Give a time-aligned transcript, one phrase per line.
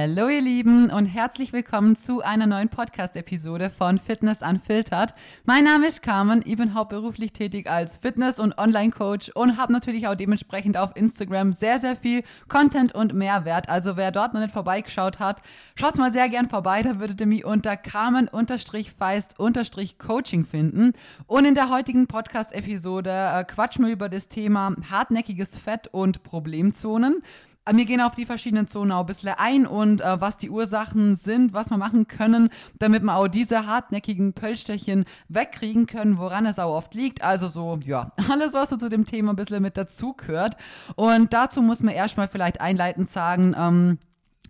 [0.00, 5.12] Hallo ihr Lieben und herzlich willkommen zu einer neuen Podcast-Episode von Fitness Unfiltered.
[5.44, 10.06] Mein Name ist Carmen, ich bin hauptberuflich tätig als Fitness- und Online-Coach und habe natürlich
[10.06, 13.68] auch dementsprechend auf Instagram sehr, sehr viel Content und Mehrwert.
[13.68, 15.42] Also wer dort noch nicht vorbeigeschaut hat,
[15.74, 20.92] schaut mal sehr gern vorbei, da würdet ihr mich unter Carmen-Feist-Coaching finden.
[21.26, 27.24] Und in der heutigen Podcast-Episode äh, quatschen wir über das Thema hartnäckiges Fett und Problemzonen.
[27.72, 31.16] Wir gehen auf die verschiedenen Zonen auch ein bisschen ein und äh, was die Ursachen
[31.16, 32.48] sind, was wir machen können,
[32.78, 37.22] damit wir auch diese hartnäckigen Pöllstechchen wegkriegen können, woran es auch oft liegt.
[37.22, 40.56] Also so, ja, alles, was so zu dem Thema ein bisschen mit dazu gehört.
[40.96, 43.98] Und dazu muss man erstmal vielleicht einleitend sagen, ähm,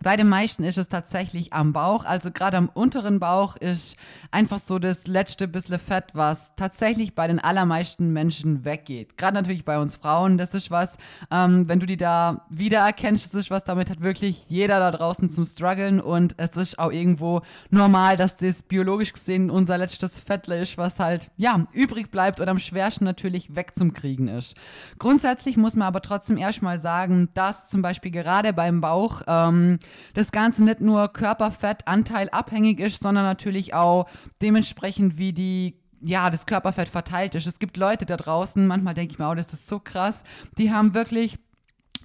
[0.02, 3.96] bei den meisten ist es tatsächlich am Bauch, also gerade am unteren Bauch ist
[4.30, 9.16] einfach so das letzte bisschen Fett, was tatsächlich bei den allermeisten Menschen weggeht.
[9.16, 10.98] Gerade natürlich bei uns Frauen, das ist was,
[11.30, 15.30] ähm, wenn du die da wiedererkennst, das ist was, damit hat wirklich jeder da draußen
[15.30, 20.60] zum Struggeln und es ist auch irgendwo normal, dass das biologisch gesehen unser letztes Fettle
[20.60, 24.56] ist, was halt, ja, übrig bleibt und am schwersten natürlich wegzumkriegen ist.
[24.98, 29.78] Grundsätzlich muss man aber trotzdem erstmal sagen, dass zum Beispiel gerade beim Bauch, ähm,
[30.14, 34.08] das Ganze nicht nur Körperfettanteil abhängig ist, sondern natürlich auch
[34.42, 37.46] dementsprechend, wie die ja, das Körperfett verteilt ist.
[37.46, 40.22] Es gibt Leute da draußen, manchmal denke ich mir, oh, das ist so krass,
[40.56, 41.38] die haben wirklich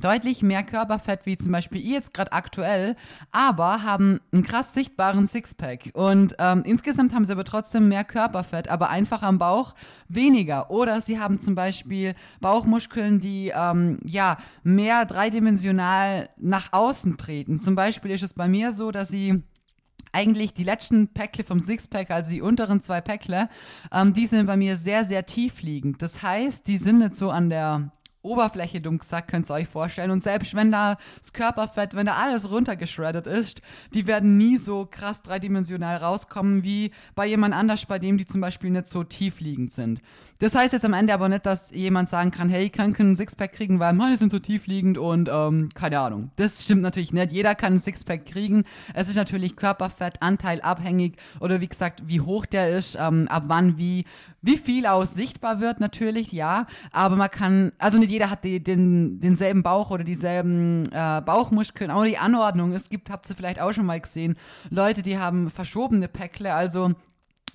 [0.02, 2.95] deutlich mehr Körperfett wie zum Beispiel ihr jetzt gerade aktuell,
[3.31, 5.91] aber haben einen krass sichtbaren Sixpack.
[5.94, 9.75] Und ähm, insgesamt haben sie aber trotzdem mehr Körperfett, aber einfach am Bauch
[10.08, 10.71] weniger.
[10.71, 17.59] Oder sie haben zum Beispiel Bauchmuskeln, die ähm, ja mehr dreidimensional nach außen treten.
[17.59, 19.44] Zum Beispiel ist es bei mir so, dass sie
[20.14, 23.49] eigentlich die letzten Päckle vom Sixpack, also die unteren zwei Päckle,
[23.91, 26.02] ähm, die sind bei mir sehr, sehr tief liegend.
[26.02, 27.91] Das heißt, die sind nicht so an der
[28.23, 30.09] Oberfläche, dumm könnt ihr euch vorstellen.
[30.09, 33.61] Und selbst wenn da das Körperfett, wenn da alles runtergeschreddet ist,
[33.93, 38.39] die werden nie so krass dreidimensional rauskommen wie bei jemand anders, bei dem die zum
[38.39, 40.02] Beispiel nicht so tiefliegend sind.
[40.44, 43.15] Das heißt jetzt am Ende aber nicht, dass jemand sagen kann, hey, ich kann keinen
[43.15, 46.31] Sixpack kriegen, weil meine sind so tiefliegend und ähm, keine Ahnung.
[46.36, 47.31] Das stimmt natürlich nicht.
[47.31, 48.65] Jeder kann einen Sixpack kriegen.
[48.93, 53.77] Es ist natürlich Körperfettanteil abhängig oder wie gesagt, wie hoch der ist, ähm, ab wann
[53.77, 54.04] wie
[54.42, 56.67] wie viel aus sichtbar wird, natürlich, ja.
[56.92, 61.89] Aber man kann, also nicht jeder hat die, den, denselben Bauch oder dieselben äh, Bauchmuskeln,
[61.89, 62.73] auch die Anordnung.
[62.73, 64.36] Es gibt, habt ihr vielleicht auch schon mal gesehen,
[64.70, 66.92] Leute, die haben verschobene Päckle, also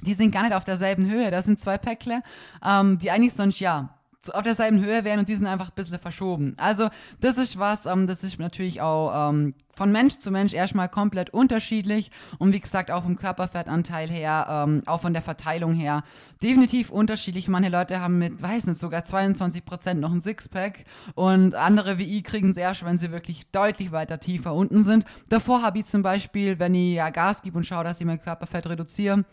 [0.00, 1.31] die sind gar nicht auf derselben Höhe.
[1.31, 2.22] Das sind zwei Päckle,
[2.64, 3.91] ähm, die eigentlich sonst ja
[4.32, 6.54] auf derselben Höhe wären und die sind einfach ein bisschen verschoben.
[6.56, 6.88] Also
[7.20, 11.31] das ist was, ähm, das ist natürlich auch ähm, von Mensch zu Mensch erstmal komplett
[11.31, 16.03] unterschiedlich und wie gesagt auch vom Körperfettanteil her, ähm, auch von der Verteilung her
[16.42, 17.48] definitiv unterschiedlich.
[17.48, 22.19] Manche Leute haben mit, weiß nicht, sogar 22 Prozent noch ein Sixpack und andere wie
[22.19, 25.04] ich kriegen es erst, wenn sie wirklich deutlich weiter tiefer unten sind.
[25.28, 28.20] Davor habe ich zum Beispiel, wenn ich ja Gas gebe und schaue, dass ich mein
[28.20, 29.25] Körperfett reduziere,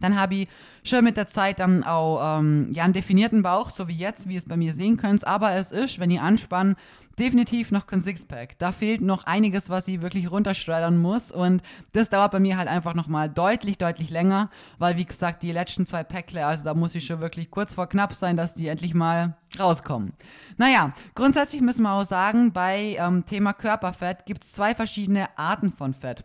[0.00, 0.48] dann habe ich
[0.84, 4.34] schon mit der Zeit dann auch ähm, ja, einen definierten Bauch, so wie jetzt, wie
[4.34, 5.26] ihr es bei mir sehen könnt.
[5.26, 6.76] Aber es ist, wenn ihr anspannt,
[7.18, 8.58] definitiv noch kein Sixpack.
[8.58, 11.32] Da fehlt noch einiges, was ich wirklich runterschreddern muss.
[11.32, 15.52] Und das dauert bei mir halt einfach nochmal deutlich, deutlich länger, weil wie gesagt, die
[15.52, 18.68] letzten zwei Päckle, also da muss ich schon wirklich kurz vor knapp sein, dass die
[18.68, 20.12] endlich mal rauskommen.
[20.56, 25.72] Naja, grundsätzlich müssen wir auch sagen, bei ähm, Thema Körperfett gibt es zwei verschiedene Arten
[25.72, 26.24] von Fett.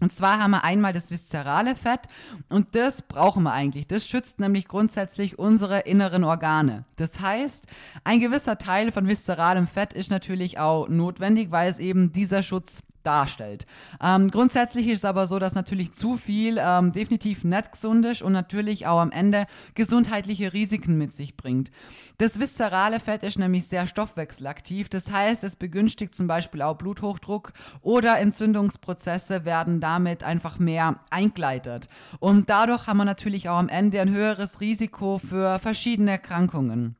[0.00, 2.00] Und zwar haben wir einmal das viszerale Fett
[2.48, 3.86] und das brauchen wir eigentlich.
[3.86, 6.84] Das schützt nämlich grundsätzlich unsere inneren Organe.
[6.96, 7.66] Das heißt,
[8.04, 12.82] ein gewisser Teil von viszeralem Fett ist natürlich auch notwendig, weil es eben dieser Schutz
[13.02, 13.66] darstellt.
[14.02, 18.22] Ähm, grundsätzlich ist es aber so, dass natürlich zu viel ähm, definitiv nicht gesund ist
[18.22, 21.70] und natürlich auch am Ende gesundheitliche Risiken mit sich bringt.
[22.18, 27.52] Das viszerale Fett ist nämlich sehr stoffwechselaktiv, das heißt, es begünstigt zum Beispiel auch Bluthochdruck
[27.80, 31.88] oder Entzündungsprozesse werden damit einfach mehr eingeleitet.
[32.18, 36.96] Und dadurch haben wir natürlich auch am Ende ein höheres Risiko für verschiedene Erkrankungen.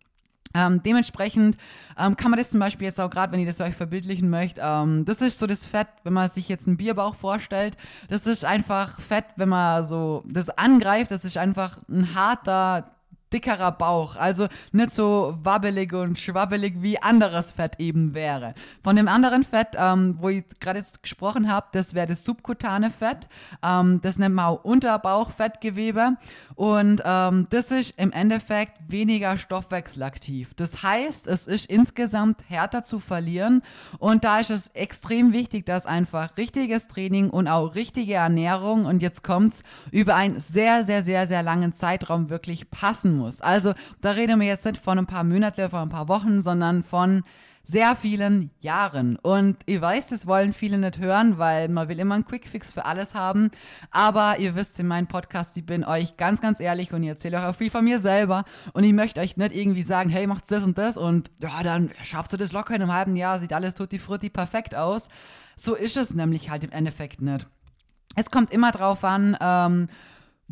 [0.55, 1.57] Ähm, dementsprechend
[1.99, 4.63] ähm, kann man das zum Beispiel jetzt auch gerade, wenn ihr das euch verbildlichen möchtet,
[4.65, 7.77] ähm, das ist so das Fett, wenn man sich jetzt einen Bierbauch vorstellt,
[8.09, 12.91] das ist einfach Fett, wenn man so das angreift, das ist einfach ein harter
[13.33, 18.53] dickerer Bauch, also nicht so wabbelig und schwabbelig wie anderes Fett eben wäre.
[18.83, 23.29] Von dem anderen Fett, ähm, wo ich gerade gesprochen habe, das wäre das subkutane Fett,
[23.63, 26.17] ähm, das nennt man auch Unterbauchfettgewebe
[26.55, 30.55] und ähm, das ist im Endeffekt weniger stoffwechselaktiv.
[30.55, 33.63] Das heißt, es ist insgesamt härter zu verlieren
[33.99, 39.03] und da ist es extrem wichtig, dass einfach richtiges Training und auch richtige Ernährung und
[39.03, 43.41] jetzt kommt's über einen sehr, sehr, sehr, sehr langen Zeitraum wirklich passen muss.
[43.41, 46.83] Also da reden wir jetzt nicht von ein paar Monaten, von ein paar Wochen, sondern
[46.83, 47.23] von
[47.63, 49.17] sehr vielen Jahren.
[49.17, 52.85] Und ihr weißt, das wollen viele nicht hören, weil man will immer einen Quickfix für
[52.85, 53.51] alles haben.
[53.91, 57.39] Aber ihr wisst in meinem Podcast, ich bin euch ganz, ganz ehrlich und ich erzähle
[57.39, 58.45] euch auch viel von mir selber.
[58.73, 61.91] Und ich möchte euch nicht irgendwie sagen, hey, macht das und das und ja, dann
[62.03, 65.09] schaffst du das locker in einem halben Jahr, sieht alles tutti frutti perfekt aus.
[65.57, 67.47] So ist es nämlich halt im Endeffekt nicht.
[68.17, 69.89] Es kommt immer drauf an, ähm,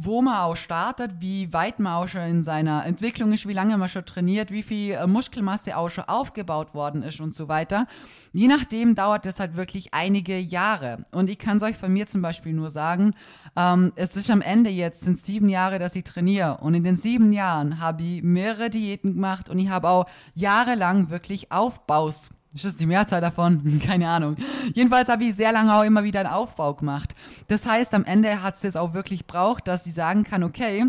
[0.01, 3.77] wo man auch startet, wie weit man auch schon in seiner Entwicklung ist, wie lange
[3.77, 7.89] man schon trainiert, wie viel äh, Muskelmasse auch schon aufgebaut worden ist und so weiter.
[8.33, 11.05] Je nachdem dauert es halt wirklich einige Jahre.
[11.11, 13.15] Und ich kann es euch von mir zum Beispiel nur sagen,
[13.57, 16.59] ähm, es ist am Ende jetzt, sind sieben Jahre, dass ich trainiere.
[16.59, 20.05] Und in den sieben Jahren habe ich mehrere Diäten gemacht und ich habe auch
[20.35, 23.81] jahrelang wirklich Aufbaus ist das die Mehrzahl davon?
[23.87, 24.37] Keine Ahnung.
[24.75, 27.15] Jedenfalls habe ich sehr lange auch immer wieder einen Aufbau gemacht.
[27.49, 30.87] Das heißt, am Ende hat es auch wirklich braucht, dass sie sagen kann, okay,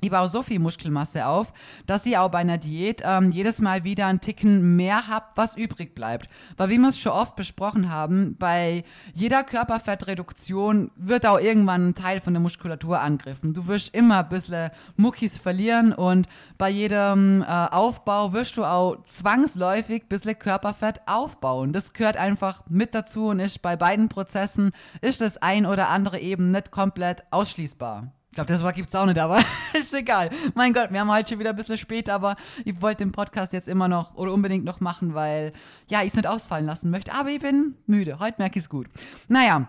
[0.00, 1.52] ich baue so viel Muskelmasse auf,
[1.86, 5.56] dass ich auch bei einer Diät ähm, jedes Mal wieder einen Ticken mehr habt, was
[5.56, 6.28] übrig bleibt.
[6.56, 8.84] Weil wie wir es schon oft besprochen haben, bei
[9.14, 13.54] jeder Körperfettreduktion wird auch irgendwann ein Teil von der Muskulatur angegriffen.
[13.54, 16.28] Du wirst immer ein bisschen Muckis verlieren und
[16.58, 21.72] bei jedem äh, Aufbau wirst du auch zwangsläufig ein bisschen Körperfett aufbauen.
[21.72, 26.18] Das gehört einfach mit dazu und ist bei beiden Prozessen ist das ein oder andere
[26.18, 28.12] eben nicht komplett ausschließbar.
[28.36, 29.38] Ich glaube, das Wort gibt es auch nicht, aber
[29.72, 30.28] ist egal.
[30.52, 32.36] Mein Gott, wir haben halt schon wieder ein bisschen spät, aber
[32.66, 35.54] ich wollte den Podcast jetzt immer noch oder unbedingt noch machen, weil
[35.88, 37.14] ja, ich es nicht ausfallen lassen möchte.
[37.14, 38.18] Aber ich bin müde.
[38.18, 38.88] Heute merke ich es gut.
[39.28, 39.66] Naja,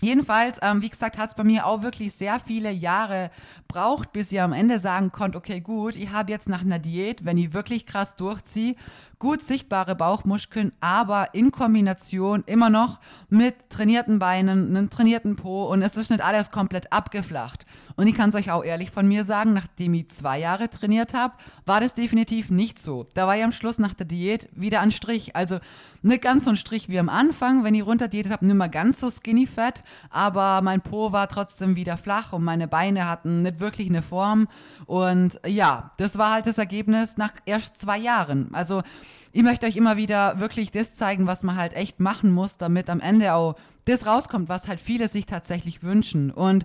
[0.00, 3.30] Jedenfalls, ähm, wie gesagt, hat es bei mir auch wirklich sehr viele Jahre
[3.68, 7.24] braucht, bis ihr am Ende sagen konnt, okay, gut, ich habe jetzt nach einer Diät,
[7.24, 8.74] wenn ich wirklich krass durchziehe,
[9.22, 12.98] gut sichtbare Bauchmuskeln, aber in Kombination immer noch
[13.28, 17.64] mit trainierten Beinen, einem trainierten Po und es ist nicht alles komplett abgeflacht.
[17.94, 21.14] Und ich kann es euch auch ehrlich von mir sagen, nachdem ich zwei Jahre trainiert
[21.14, 21.34] habe,
[21.66, 23.06] war das definitiv nicht so.
[23.14, 25.36] Da war ich am Schluss nach der Diät wieder ein Strich.
[25.36, 25.60] Also
[26.02, 28.98] nicht ganz so ein Strich wie am Anfang, wenn ich runterdiätet habe, nicht mehr ganz
[28.98, 33.60] so skinny fett, aber mein Po war trotzdem wieder flach und meine Beine hatten nicht
[33.60, 34.48] wirklich eine Form.
[34.86, 38.52] Und ja, das war halt das Ergebnis nach erst zwei Jahren.
[38.52, 38.82] Also
[39.32, 42.90] ich möchte euch immer wieder wirklich das zeigen, was man halt echt machen muss, damit
[42.90, 43.54] am Ende auch
[43.84, 46.30] das rauskommt, was halt viele sich tatsächlich wünschen.
[46.30, 46.64] Und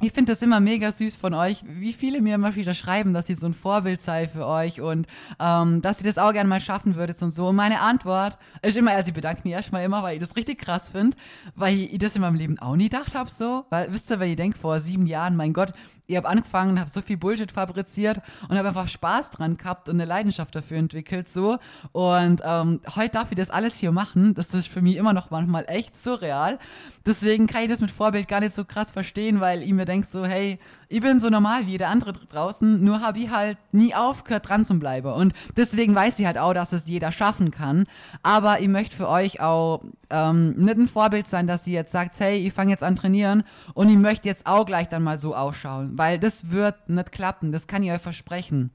[0.00, 3.28] ich finde das immer mega süß von euch, wie viele mir immer wieder schreiben, dass
[3.28, 5.08] ich so ein Vorbild sei für euch und
[5.40, 7.48] ähm, dass ihr das auch gerne mal schaffen würdet und so.
[7.48, 10.58] Und meine Antwort ist immer, also ich bedanke mich erstmal immer, weil ich das richtig
[10.58, 11.16] krass finde,
[11.56, 13.64] weil ich das in meinem Leben auch nie gedacht habe so.
[13.70, 15.72] Weil, wisst ihr, wenn ich denke, vor sieben Jahren, mein Gott,
[16.08, 19.96] ich habe angefangen, habe so viel Bullshit fabriziert und habe einfach Spaß dran gehabt und
[19.96, 21.58] eine Leidenschaft dafür entwickelt so.
[21.92, 24.32] Und ähm, heute darf ich das alles hier machen.
[24.32, 26.58] Das ist für mich immer noch manchmal echt surreal.
[27.04, 30.06] Deswegen kann ich das mit Vorbild gar nicht so krass verstehen, weil ich mir denke
[30.06, 30.58] so, hey,
[30.88, 34.64] ich bin so normal wie jeder andere draußen, nur habe ich halt nie aufgehört dran
[34.64, 35.12] zu bleiben.
[35.12, 37.86] Und deswegen weiß ich halt auch, dass es jeder schaffen kann.
[38.22, 42.18] Aber ich möchte für euch auch ähm, nicht ein Vorbild sein, dass ihr jetzt sagt,
[42.20, 43.44] hey, ich fange jetzt an trainieren
[43.74, 47.52] und ich möchte jetzt auch gleich dann mal so ausschauen, weil das wird nicht klappen,
[47.52, 48.70] das kann ich euch versprechen.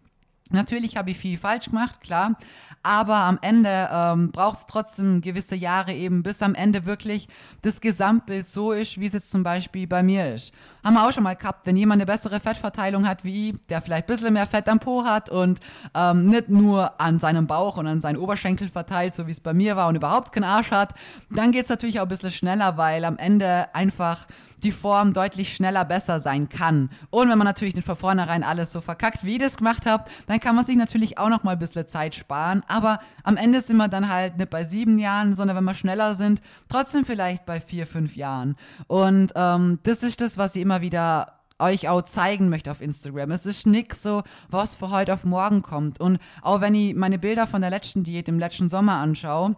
[0.54, 2.36] Natürlich habe ich viel falsch gemacht, klar,
[2.84, 7.28] aber am Ende ähm, braucht es trotzdem gewisse Jahre eben, bis am Ende wirklich
[7.64, 10.54] das Gesamtbild so ist, wie es jetzt zum Beispiel bei mir ist.
[10.84, 13.82] Haben wir auch schon mal gehabt, wenn jemand eine bessere Fettverteilung hat wie ich, der
[13.82, 15.60] vielleicht ein bisschen mehr Fett am Po hat und
[15.96, 19.54] ähm, nicht nur an seinem Bauch und an seinen Oberschenkel verteilt, so wie es bei
[19.54, 20.94] mir war und überhaupt keinen Arsch hat,
[21.32, 24.28] dann geht es natürlich auch ein bisschen schneller, weil am Ende einfach
[24.64, 26.90] die Form deutlich schneller besser sein kann.
[27.10, 30.06] Und wenn man natürlich nicht von vornherein alles so verkackt, wie ich das gemacht habe,
[30.28, 32.64] dann kann man sich natürlich auch noch mal ein bisschen Zeit sparen.
[32.68, 36.14] Aber am Ende sind wir dann halt nicht bei sieben Jahren, sondern wenn wir schneller
[36.14, 38.56] sind, trotzdem vielleicht bei vier, fünf Jahren.
[38.88, 43.32] Und ähm, das ist das, was ich immer wieder euch auch zeigen möchte auf Instagram.
[43.32, 46.00] Es ist nix so, was für heute auf morgen kommt.
[46.00, 49.56] Und auch wenn ich meine Bilder von der letzten Diät im letzten Sommer anschaue,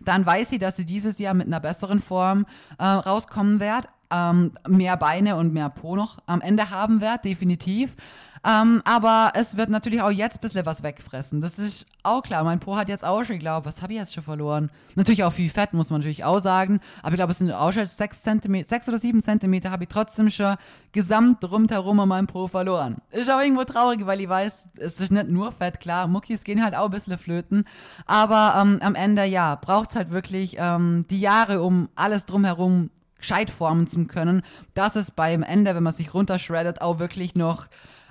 [0.00, 2.46] dann weiß sie, dass sie dieses Jahr mit einer besseren Form
[2.78, 7.96] äh, rauskommen wird ähm, mehr Beine und mehr Po noch am Ende haben werde, definitiv.
[8.44, 11.40] Ähm, aber es wird natürlich auch jetzt ein bisschen was wegfressen.
[11.40, 12.42] Das ist auch klar.
[12.42, 14.70] Mein Po hat jetzt auch schon, ich glaube, was habe ich jetzt schon verloren?
[14.96, 16.80] Natürlich auch viel Fett, muss man natürlich auch sagen.
[17.02, 19.88] Aber ich glaube, es sind auch schon sechs, Zentimeter, sechs oder sieben Zentimeter habe ich
[19.88, 20.56] trotzdem schon
[20.90, 22.96] gesamt rundherum an meinem Po verloren.
[23.12, 26.08] Ist auch irgendwo traurig, weil ich weiß, es ist nicht nur Fett, klar.
[26.08, 27.64] Muckis gehen halt auch ein bisschen flöten.
[28.06, 32.90] Aber ähm, am Ende, ja, braucht es halt wirklich ähm, die Jahre, um alles drumherum
[33.22, 34.42] gescheit formen zu können,
[34.74, 37.66] dass es beim Ende, wenn man sich runterschreddet, auch wirklich noch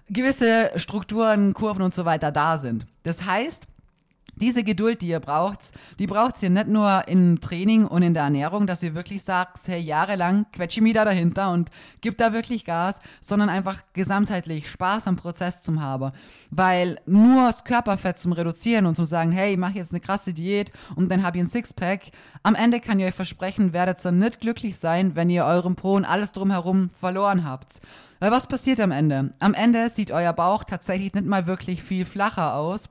[0.10, 2.88] gewisse Strukturen, Kurven und so weiter da sind.
[3.04, 3.68] Das heißt,
[4.36, 8.24] diese Geduld, die ihr braucht, die braucht ihr nicht nur im Training und in der
[8.24, 11.70] Ernährung, dass ihr wirklich sagt, hey, jahrelang quetsche ich mich da dahinter und
[12.02, 16.12] gib da wirklich Gas, sondern einfach gesamtheitlich Spaß am Prozess zum haben.
[16.50, 20.34] Weil nur das Körperfett zum Reduzieren und zum sagen, hey, ich mache jetzt eine krasse
[20.34, 22.12] Diät und dann habe ich ein Sixpack,
[22.44, 25.96] am Ende kann ich euch versprechen, werdet ihr nicht glücklich sein, wenn ihr eurem Po
[25.96, 27.82] und alles drumherum verloren habt.
[28.20, 29.32] Weil was passiert am Ende?
[29.40, 32.90] Am Ende sieht euer Bauch tatsächlich nicht mal wirklich viel flacher aus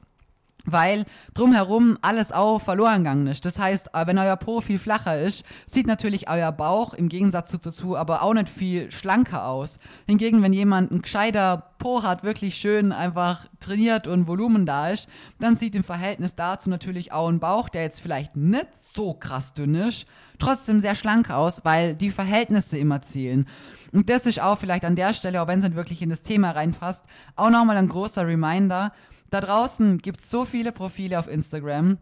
[0.64, 3.44] weil drumherum alles auch verloren gegangen ist.
[3.44, 7.50] Das heißt, äh, wenn euer Po viel flacher ist, sieht natürlich euer Bauch im Gegensatz
[7.50, 9.78] dazu aber auch nicht viel schlanker aus.
[10.06, 15.08] Hingegen, wenn jemand ein gescheiter Po hat, wirklich schön einfach trainiert und Volumen da ist,
[15.38, 19.54] dann sieht im Verhältnis dazu natürlich auch ein Bauch, der jetzt vielleicht nicht so krass
[19.54, 20.06] dünn ist,
[20.38, 23.46] trotzdem sehr schlank aus, weil die Verhältnisse immer zählen.
[23.92, 26.22] Und das ist auch vielleicht an der Stelle, auch wenn es nicht wirklich in das
[26.22, 27.04] Thema reinpasst,
[27.36, 28.92] auch nochmal ein großer Reminder,
[29.30, 31.98] da draußen gibt es so viele Profile auf Instagram,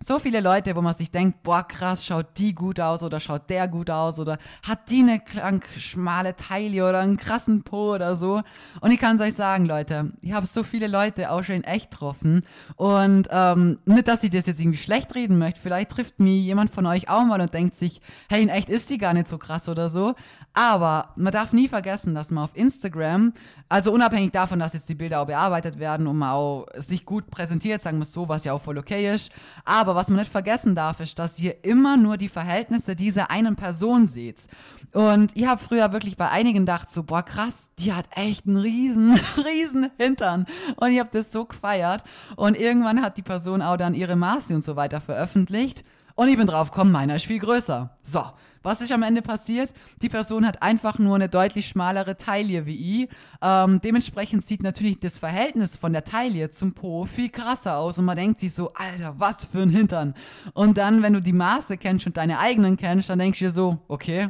[0.00, 3.50] so viele Leute, wo man sich denkt, boah, krass, schaut die gut aus oder schaut
[3.50, 8.14] der gut aus oder hat die eine krank schmale Taille oder einen krassen Po oder
[8.14, 8.42] so.
[8.80, 11.64] Und ich kann es euch sagen, Leute, ich habe so viele Leute auch schon in
[11.64, 12.42] echt getroffen
[12.76, 15.60] und ähm, nicht, dass ich das jetzt irgendwie schlecht reden möchte.
[15.60, 18.88] Vielleicht trifft mich jemand von euch auch mal und denkt sich, hey, in echt ist
[18.90, 20.14] die gar nicht so krass oder so.
[20.54, 23.32] Aber man darf nie vergessen, dass man auf Instagram,
[23.68, 27.06] also unabhängig davon, dass jetzt die Bilder auch bearbeitet werden und man auch es nicht
[27.06, 29.30] gut präsentiert, sagen wir es so, was ja auch voll okay ist.
[29.64, 33.54] Aber was man nicht vergessen darf, ist, dass ihr immer nur die Verhältnisse dieser einen
[33.54, 34.48] Person seht.
[34.92, 38.56] Und ich habe früher wirklich bei einigen gedacht, so, boah, krass, die hat echt einen
[38.56, 40.46] riesen, riesen Hintern.
[40.76, 42.02] Und ich habe das so gefeiert.
[42.36, 45.84] Und irgendwann hat die Person auch dann ihre Maße und so weiter veröffentlicht.
[46.14, 47.96] Und ich bin drauf gekommen, meiner ist viel größer.
[48.02, 48.24] So,
[48.62, 49.72] was ist am Ende passiert?
[50.02, 53.08] Die Person hat einfach nur eine deutlich schmalere Taille wie ich.
[53.42, 58.04] Ähm, dementsprechend sieht natürlich das Verhältnis von der Taille zum Po viel krasser aus und
[58.04, 60.14] man denkt sich so, Alter, was für ein Hintern.
[60.54, 63.50] Und dann, wenn du die Maße kennst und deine eigenen kennst, dann denkst du dir
[63.50, 64.28] so, okay,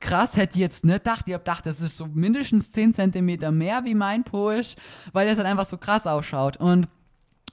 [0.00, 1.24] krass, hätte ich jetzt nicht gedacht.
[1.26, 4.76] Ich hab gedacht, das ist so mindestens 10 cm mehr wie mein Po ist,
[5.12, 6.56] weil es dann einfach so krass ausschaut.
[6.56, 6.88] Und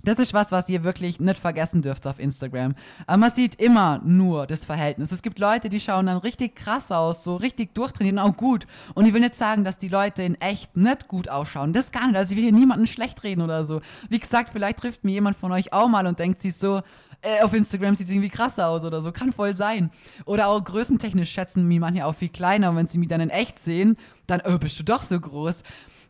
[0.04, 2.75] das ist was, was ihr wirklich nicht vergessen dürft auf Instagram.
[3.06, 5.12] Aber man sieht immer nur das Verhältnis.
[5.12, 8.68] Es gibt Leute, die schauen dann richtig krass aus, so richtig durchtrainiert und auch gut.
[8.94, 11.74] Und ich will nicht sagen, dass die Leute in echt nicht gut ausschauen.
[11.74, 12.16] Das gar nicht.
[12.16, 13.82] Also ich will hier niemanden schlecht reden oder so.
[14.10, 16.82] Wie gesagt, vielleicht trifft mir jemand von euch auch mal und denkt sich so,
[17.22, 19.12] äh, auf Instagram sieht es irgendwie krasser aus oder so.
[19.12, 19.92] Kann voll sein.
[20.25, 22.70] Oder auch größentechnisch schätzen mich manche auch viel kleiner.
[22.70, 25.63] Und wenn sie mich dann in echt sehen, dann, oh, bist du doch so groß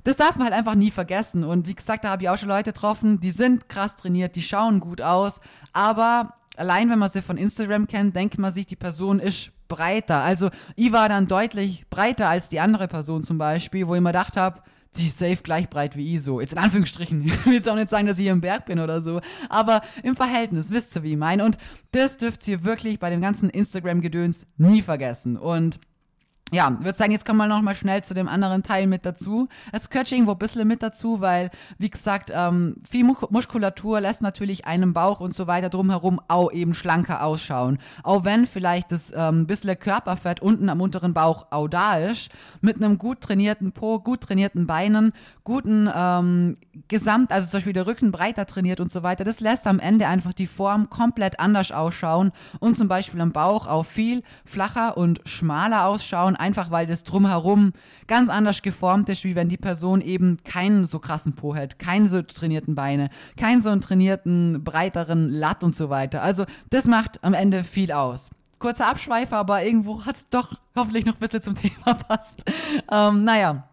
[0.07, 1.43] das darf man halt einfach nie vergessen.
[1.43, 4.41] Und wie gesagt, da habe ich auch schon Leute getroffen, die sind krass trainiert, die
[4.41, 5.41] schauen gut aus,
[5.73, 10.23] aber allein wenn man sie von Instagram kennt, denkt man sich, die Person ist breiter.
[10.23, 14.09] Also ich war dann deutlich breiter als die andere Person zum Beispiel, wo ich mir
[14.09, 14.61] gedacht habe,
[14.91, 16.39] sie ist safe gleich breit wie ich so.
[16.39, 17.21] Jetzt in Anführungsstrichen.
[17.27, 19.19] Ich will jetzt auch nicht sagen, dass ich im Berg bin oder so.
[19.49, 21.43] Aber im Verhältnis, wisst ihr, wie ich meine.
[21.43, 21.57] Und
[21.91, 25.35] das dürft ihr wirklich bei dem ganzen Instagram-Gedöns nie vergessen.
[25.35, 25.81] Und
[26.51, 29.49] ja, würde sagen, jetzt kommen wir noch mal schnell zu dem anderen Teil mit dazu.
[29.73, 34.65] Es gehört irgendwo ein bisschen mit dazu, weil, wie gesagt, ähm, viel Muskulatur lässt natürlich
[34.65, 37.79] einem Bauch und so weiter drumherum auch eben schlanker ausschauen.
[38.01, 42.29] Auch wenn vielleicht das ähm, bisschen Körperfett unten am unteren Bauch auch da ist,
[42.61, 45.11] mit einem gut trainierten Po, gut trainierten Beinen,
[45.43, 49.67] guten ähm, Gesamt, also zum Beispiel der Rücken breiter trainiert und so weiter, das lässt
[49.67, 54.23] am Ende einfach die Form komplett anders ausschauen und zum Beispiel am Bauch auch viel
[54.45, 57.73] flacher und schmaler ausschauen einfach weil das drumherum
[58.07, 62.07] ganz anders geformt ist, wie wenn die Person eben keinen so krassen Po hat, keinen
[62.07, 66.21] so trainierten Beine, keinen so einen trainierten, breiteren Latt und so weiter.
[66.21, 68.29] Also das macht am Ende viel aus.
[68.59, 72.43] Kurzer Abschweifer, aber irgendwo hat es doch hoffentlich noch ein bisschen zum Thema passt.
[72.91, 73.67] Ähm, naja,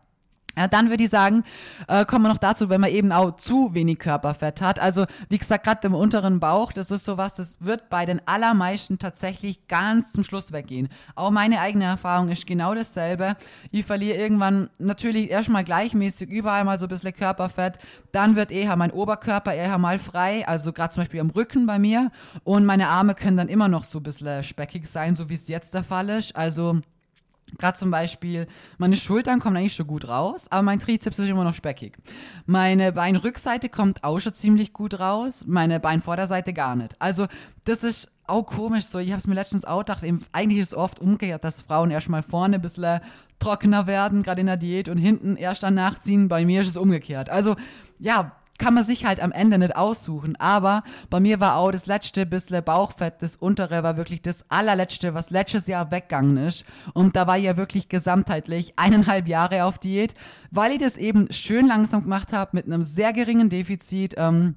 [0.56, 1.44] ja, dann würde ich sagen,
[1.88, 4.78] äh, kommen wir noch dazu, wenn man eben auch zu wenig Körperfett hat.
[4.78, 8.98] Also wie gesagt, gerade im unteren Bauch, das ist sowas, das wird bei den allermeisten
[8.98, 10.88] tatsächlich ganz zum Schluss weggehen.
[11.14, 13.36] Auch meine eigene Erfahrung ist genau dasselbe.
[13.70, 17.78] Ich verliere irgendwann natürlich erstmal gleichmäßig überall mal so ein bisschen Körperfett.
[18.12, 21.78] Dann wird eher mein Oberkörper eher mal frei, also gerade zum Beispiel am Rücken bei
[21.78, 22.10] mir.
[22.44, 25.48] Und meine Arme können dann immer noch so ein bisschen speckig sein, so wie es
[25.48, 26.36] jetzt der Fall ist.
[26.36, 26.80] Also
[27.58, 28.46] Gerade zum Beispiel,
[28.78, 31.96] meine Schultern kommen eigentlich schon gut raus, aber mein Trizeps ist immer noch speckig.
[32.46, 37.00] Meine Beinrückseite kommt auch schon ziemlich gut raus, meine Beinvorderseite gar nicht.
[37.00, 37.26] Also,
[37.64, 38.98] das ist auch komisch so.
[38.98, 41.90] Ich habe es mir letztens auch gedacht, eben, eigentlich ist es oft umgekehrt, dass Frauen
[41.90, 43.00] erstmal vorne ein bisschen
[43.38, 46.28] trockener werden, gerade in der Diät, und hinten erst dann nachziehen.
[46.28, 47.28] Bei mir ist es umgekehrt.
[47.28, 47.56] Also,
[47.98, 50.36] ja, kann man sich halt am Ende nicht aussuchen.
[50.36, 55.14] Aber bei mir war auch das letzte bisschen Bauchfett, das untere war wirklich das allerletzte,
[55.14, 56.64] was letztes Jahr weggegangen ist.
[56.92, 60.14] Und da war ich ja wirklich gesamtheitlich eineinhalb Jahre auf Diät,
[60.50, 64.14] weil ich das eben schön langsam gemacht habe mit einem sehr geringen Defizit.
[64.16, 64.56] Ähm,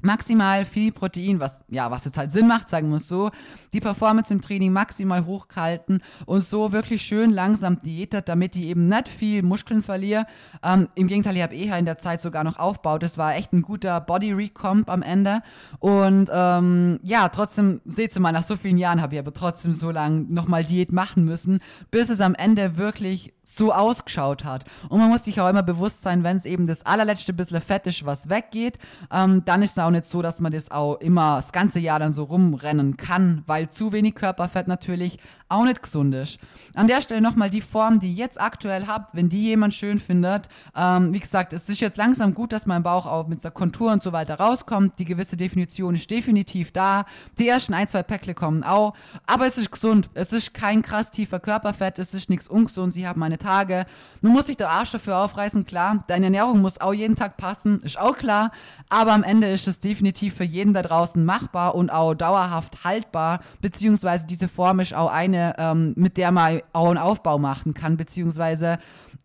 [0.00, 3.30] maximal viel Protein, was ja, was jetzt halt Sinn macht, sagen wir es so,
[3.72, 8.88] die Performance im Training maximal hochhalten und so wirklich schön langsam diätet, damit ich eben
[8.88, 10.26] nicht viel Muskeln verliere.
[10.62, 13.02] Ähm, Im Gegenteil, ich habe eher in der Zeit sogar noch aufgebaut.
[13.02, 15.42] Das war echt ein guter Body Recomp am Ende.
[15.78, 19.72] Und ähm, ja, trotzdem, seht ihr mal, nach so vielen Jahren habe ich aber trotzdem
[19.72, 24.64] so lange nochmal Diät machen müssen, bis es am Ende wirklich so ausgeschaut hat.
[24.88, 27.86] Und man muss sich auch immer bewusst sein, wenn es eben das allerletzte bisschen Fett
[27.86, 28.78] ist, was weggeht,
[29.10, 31.98] ähm, dann ist es auch nicht so, dass man das auch immer das ganze Jahr
[31.98, 35.18] dann so rumrennen kann, weil zu wenig Körperfett natürlich
[35.48, 36.38] auch nicht gesund ist.
[36.74, 39.98] An der Stelle nochmal die Form, die ich jetzt aktuell habt, wenn die jemand schön
[39.98, 40.48] findet.
[40.76, 43.92] Ähm, wie gesagt, es ist jetzt langsam gut, dass mein Bauch auch mit der Kontur
[43.92, 44.98] und so weiter rauskommt.
[44.98, 47.06] Die gewisse Definition ist definitiv da.
[47.38, 48.94] Die ersten ein, zwei Päckle kommen auch.
[49.26, 50.10] Aber es ist gesund.
[50.14, 51.98] Es ist kein krass tiefer Körperfett.
[51.98, 52.92] Es ist nichts ungesund.
[52.92, 53.86] Sie haben meine Tage.
[54.20, 56.04] Nun muss sich der Arsch dafür aufreißen, klar.
[56.08, 57.80] Deine Ernährung muss auch jeden Tag passen.
[57.82, 58.52] Ist auch klar.
[58.88, 63.40] Aber am Ende ist es definitiv für jeden da draußen machbar und auch dauerhaft haltbar.
[63.60, 67.74] Beziehungsweise diese Form ist auch eine, eine, ähm, mit der man auch einen Aufbau machen
[67.74, 68.78] kann, beziehungsweise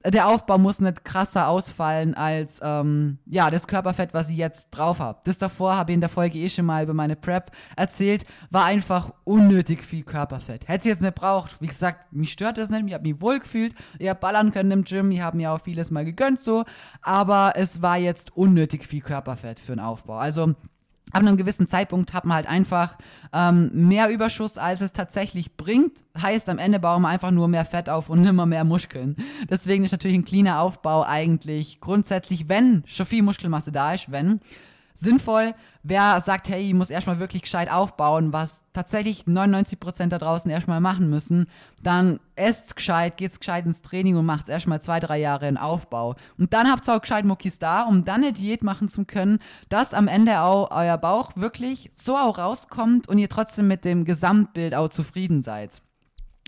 [0.05, 4.99] der Aufbau muss nicht krasser ausfallen als ähm, ja das Körperfett, was ich jetzt drauf
[4.99, 5.19] habe.
[5.23, 8.65] Das davor habe ich in der Folge eh schon mal über meine Prep erzählt, war
[8.65, 10.67] einfach unnötig viel Körperfett.
[10.67, 11.55] Hätte ich jetzt nicht braucht.
[11.61, 14.71] Wie gesagt, mich stört das nicht, ich habe mich wohl gefühlt, ich habe ballern können
[14.71, 16.65] im Gym, ich habe mir auch vieles mal gegönnt so,
[17.01, 20.17] aber es war jetzt unnötig viel Körperfett für den Aufbau.
[20.17, 20.53] Also
[21.13, 22.97] Ab einem gewissen Zeitpunkt hat man halt einfach
[23.31, 26.03] ähm, mehr Überschuss, als es tatsächlich bringt.
[26.19, 29.15] Heißt, am Ende bauen wir einfach nur mehr Fett auf und nimmer mehr Muskeln.
[29.49, 34.39] Deswegen ist natürlich ein cleaner Aufbau eigentlich grundsätzlich, wenn schon viel Muskelmasse da ist, wenn
[34.95, 35.53] sinnvoll.
[35.83, 40.79] Wer sagt, hey, ich muss erstmal wirklich gescheit aufbauen, was tatsächlich 99% da draußen erstmal
[40.79, 41.47] machen müssen,
[41.81, 46.15] dann esst gescheit, geht's gescheit ins Training und macht's erstmal zwei, drei Jahre in Aufbau.
[46.37, 49.39] Und dann habt ihr auch gescheit Muckis da, um dann eine Diät machen zu können,
[49.69, 54.05] dass am Ende auch euer Bauch wirklich so auch rauskommt und ihr trotzdem mit dem
[54.05, 55.81] Gesamtbild auch zufrieden seid.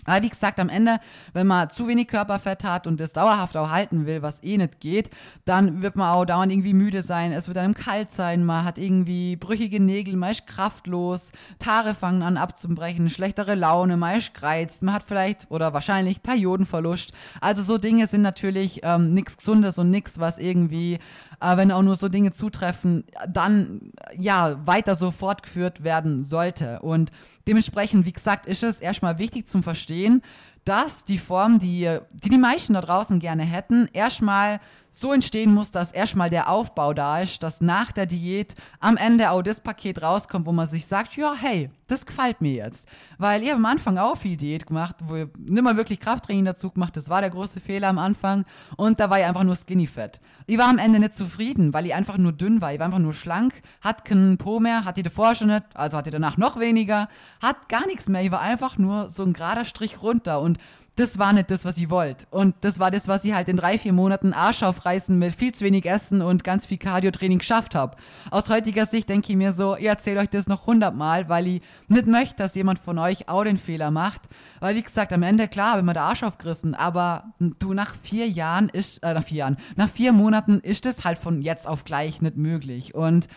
[0.06, 0.98] Aber wie gesagt, am Ende,
[1.32, 4.80] wenn man zu wenig Körperfett hat und das dauerhaft auch halten will, was eh nicht
[4.80, 5.10] geht,
[5.44, 8.78] dann wird man auch dauernd irgendwie müde sein, es wird einem kalt sein, man hat
[8.78, 11.32] irgendwie brüchige Nägel, man ist kraftlos,
[11.66, 17.12] Haare fangen an abzubrechen, schlechtere Laune, man ist gereizt, man hat vielleicht oder wahrscheinlich Periodenverlust.
[17.40, 21.00] Also so Dinge sind natürlich ähm, nichts Gesundes und nichts, was irgendwie
[21.40, 26.80] äh, wenn auch nur so Dinge zutreffen, dann ja weiter so fortgeführt werden sollte.
[26.80, 27.10] Und
[27.46, 30.22] dementsprechend, wie gesagt, ist es erstmal wichtig zum Verstehen,
[30.64, 34.60] dass die Form, die, die die meisten da draußen gerne hätten, erstmal
[34.96, 39.30] so entstehen muss, dass erstmal der Aufbau da ist, dass nach der Diät am Ende
[39.30, 42.88] auch das Paket rauskommt, wo man sich sagt, ja, hey, das gefällt mir jetzt.
[43.18, 46.96] Weil habe am Anfang auch viel Diät gemacht, wo ich nimmer wirklich Krafttraining dazu gemacht,
[46.96, 48.46] das war der große Fehler am Anfang
[48.78, 50.18] und da war ich einfach nur skinny fett.
[50.46, 52.98] Ich war am Ende nicht zufrieden, weil ich einfach nur dünn war, ich war einfach
[52.98, 56.38] nur schlank, hatte keinen Po mehr, hatte ich davor schon nicht, also hatte ich danach
[56.38, 57.10] noch weniger,
[57.42, 60.56] hat gar nichts mehr, ich war einfach nur so ein gerader Strich runter und
[60.96, 62.26] das war nicht das, was ich wollte.
[62.30, 65.54] Und das war das, was ich halt in drei, vier Monaten Arsch aufreißen mit viel
[65.54, 67.96] zu wenig Essen und ganz viel Cardio-Training geschafft habe.
[68.30, 71.62] Aus heutiger Sicht denke ich mir so, ich erzähle euch das noch hundertmal, weil ich
[71.88, 74.22] nicht möchte, dass jemand von euch auch den Fehler macht.
[74.60, 78.26] Weil, wie gesagt, am Ende, klar, wenn man der Arsch aufgerissen, aber du, nach vier
[78.26, 81.84] Jahren ist, äh, nach vier Jahren, nach vier Monaten ist das halt von jetzt auf
[81.84, 82.94] gleich nicht möglich.
[82.94, 83.28] Und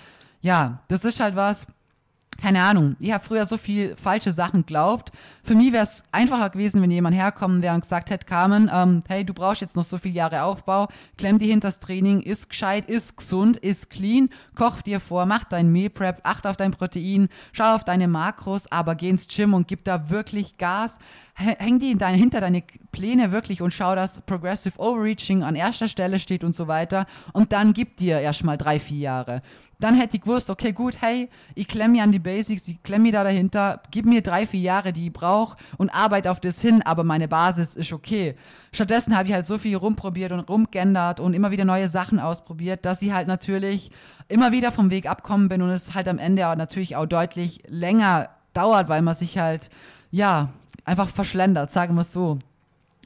[0.41, 1.67] ja, das ist halt was,
[2.41, 5.12] keine Ahnung, ich habe früher so viel falsche Sachen glaubt.
[5.43, 9.02] Für mich wäre es einfacher gewesen, wenn jemand herkommen wäre und gesagt hätte, Carmen, ähm,
[9.08, 12.49] hey, du brauchst jetzt noch so viele Jahre Aufbau, klemm dir hinter das Training, ist
[12.49, 16.71] gescheit, ist gesund, ist clean, koch dir vor, mach dein Meal Prep, acht auf dein
[16.71, 20.99] Protein, schau auf deine Makros, aber geh ins Gym und gib da wirklich Gas
[21.39, 25.88] häng die in deine, hinter deine Pläne wirklich und schau, dass Progressive Overreaching an erster
[25.88, 27.06] Stelle steht und so weiter.
[27.34, 29.41] Und dann gib dir erstmal drei, vier Jahre.
[29.80, 33.04] Dann hätte ich gewusst, okay, gut, hey, ich klemme mir an die Basics, ich klemme
[33.04, 36.60] mir da dahinter, gib mir drei, vier Jahre, die ich brauche und arbeite auf das
[36.62, 38.36] hin, aber meine Basis ist okay.
[38.74, 42.86] Stattdessen habe ich halt so viel rumprobiert und rumgeändert und immer wieder neue Sachen ausprobiert,
[42.86, 43.89] dass ich halt natürlich
[44.28, 48.30] immer wieder vom Weg abkommen bin und es halt am Ende natürlich auch deutlich länger
[48.54, 49.70] dauert, weil man sich halt,
[50.12, 50.50] ja,
[50.84, 52.38] einfach verschlendert, sagen wir es so.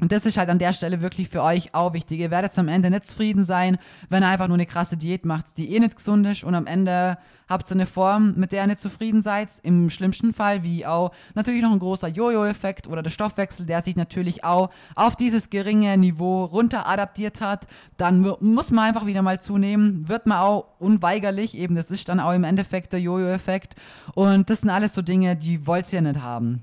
[0.04, 2.20] Und das ist halt an der Stelle wirklich für euch auch wichtig.
[2.20, 3.78] Ihr werdet am Ende nicht zufrieden sein,
[4.10, 6.68] wenn ihr einfach nur eine krasse Diät macht, die eh nicht gesund ist und am
[6.68, 9.48] Ende habt ihr eine Form, mit der ihr nicht zufrieden seid.
[9.64, 13.96] Im schlimmsten Fall, wie auch natürlich noch ein großer Jojo-Effekt oder der Stoffwechsel, der sich
[13.96, 17.66] natürlich auch auf dieses geringe Niveau runter adaptiert hat.
[17.96, 22.20] Dann muss man einfach wieder mal zunehmen, wird man auch unweigerlich, eben das ist dann
[22.20, 23.76] auch im Endeffekt der Jojo-Effekt.
[24.16, 26.62] Und das sind alles so Dinge, die wollt ihr nicht haben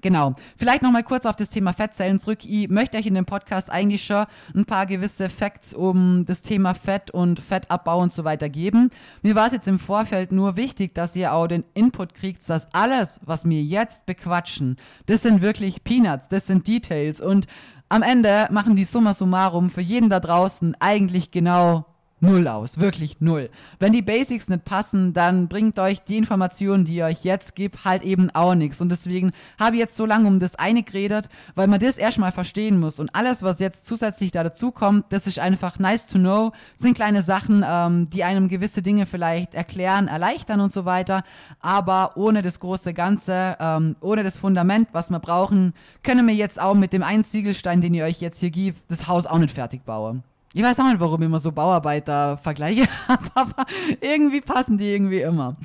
[0.00, 0.34] Genau.
[0.56, 2.44] Vielleicht noch mal kurz auf das Thema Fettzellen zurück.
[2.44, 6.74] Ich möchte euch in dem Podcast eigentlich schon ein paar gewisse Facts um das Thema
[6.74, 8.90] Fett und Fettabbau und so weiter geben.
[9.22, 12.72] Mir war es jetzt im Vorfeld nur wichtig, dass ihr auch den Input kriegt, dass
[12.72, 17.46] alles, was wir jetzt bequatschen, das sind wirklich Peanuts, das sind Details und
[17.88, 21.89] am Ende machen die Summa summarum für jeden da draußen eigentlich genau
[22.20, 23.50] null aus, wirklich null.
[23.78, 27.84] Wenn die Basics nicht passen, dann bringt euch die Informationen, die ich euch jetzt gebe,
[27.84, 28.80] halt eben auch nichts.
[28.80, 32.32] Und deswegen habe ich jetzt so lange um das eine geredet, weil man das erstmal
[32.32, 33.00] verstehen muss.
[33.00, 36.94] Und alles, was jetzt zusätzlich da dazu kommt, das ist einfach nice to know, sind
[36.94, 41.24] kleine Sachen, ähm, die einem gewisse Dinge vielleicht erklären, erleichtern und so weiter.
[41.60, 46.60] Aber ohne das große Ganze, ähm, ohne das Fundament, was wir brauchen, können wir jetzt
[46.60, 49.54] auch mit dem einen Ziegelstein, den ihr euch jetzt hier gibt, das Haus auch nicht
[49.54, 50.22] fertig bauen.
[50.52, 52.88] Ich weiß auch nicht, warum ich immer so Bauarbeiter vergleiche,
[53.34, 53.66] aber
[54.00, 55.56] irgendwie passen die irgendwie immer.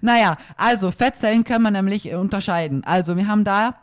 [0.00, 2.82] Naja, also Fettzellen können wir nämlich unterscheiden.
[2.84, 3.74] Also wir haben da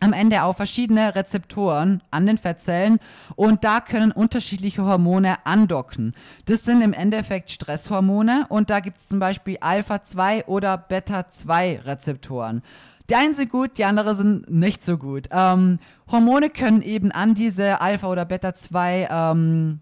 [0.00, 2.98] am Ende auch verschiedene Rezeptoren an den Fettzellen
[3.34, 6.14] und da können unterschiedliche Hormone andocken.
[6.44, 12.62] Das sind im Endeffekt Stresshormone und da gibt es zum Beispiel Alpha-2 oder Beta-2 Rezeptoren.
[13.08, 15.28] Die einen sind gut, die anderen sind nicht so gut.
[15.30, 15.78] Ähm,
[16.10, 19.78] Hormone können eben an diese Alpha- oder Beta-2 ähm,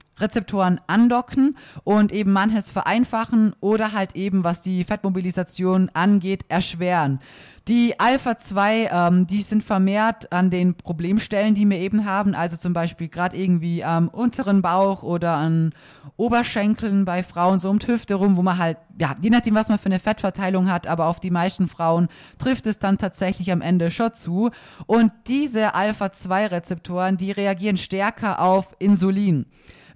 [0.87, 7.21] andocken und eben manches vereinfachen oder halt eben, was die Fettmobilisation angeht, erschweren.
[7.67, 12.75] Die Alpha-2, ähm, die sind vermehrt an den Problemstellen, die wir eben haben, also zum
[12.75, 15.73] Beispiel gerade irgendwie am unteren Bauch oder an
[16.19, 19.71] Oberschenkeln bei Frauen, so um die Hüfte rum, wo man halt, ja, je nachdem, was
[19.71, 23.63] man für eine Fettverteilung hat, aber auf die meisten Frauen trifft es dann tatsächlich am
[23.63, 24.51] Ende schon zu.
[24.85, 29.47] Und diese Alpha-2-Rezeptoren, die reagieren stärker auf Insulin.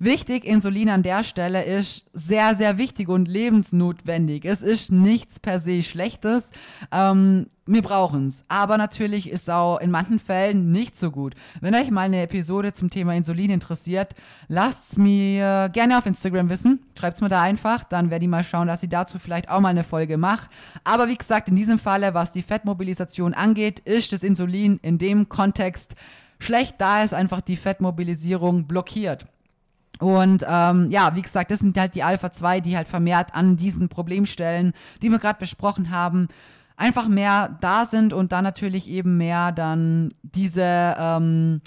[0.00, 4.44] Wichtig, Insulin an der Stelle ist sehr, sehr wichtig und lebensnotwendig.
[4.44, 6.52] Es ist nichts per se Schlechtes.
[6.92, 8.44] Ähm, wir brauchen es.
[8.46, 11.34] Aber natürlich ist es auch in manchen Fällen nicht so gut.
[11.60, 14.14] Wenn euch mal eine Episode zum Thema Insulin interessiert,
[14.46, 16.86] lasst mir gerne auf Instagram wissen.
[16.96, 17.82] Schreibt es mir da einfach.
[17.82, 20.48] Dann werde ich mal schauen, dass ich dazu vielleicht auch mal eine Folge mache.
[20.84, 25.28] Aber wie gesagt, in diesem Falle, was die Fettmobilisation angeht, ist das Insulin in dem
[25.28, 25.96] Kontext
[26.38, 29.26] schlecht, da es einfach die Fettmobilisierung blockiert.
[29.98, 33.56] Und ähm, ja, wie gesagt, das sind halt die Alpha 2, die halt vermehrt an
[33.56, 36.28] diesen Problemstellen, die wir gerade besprochen haben,
[36.76, 41.60] einfach mehr da sind und dann natürlich eben mehr dann diese, ähm,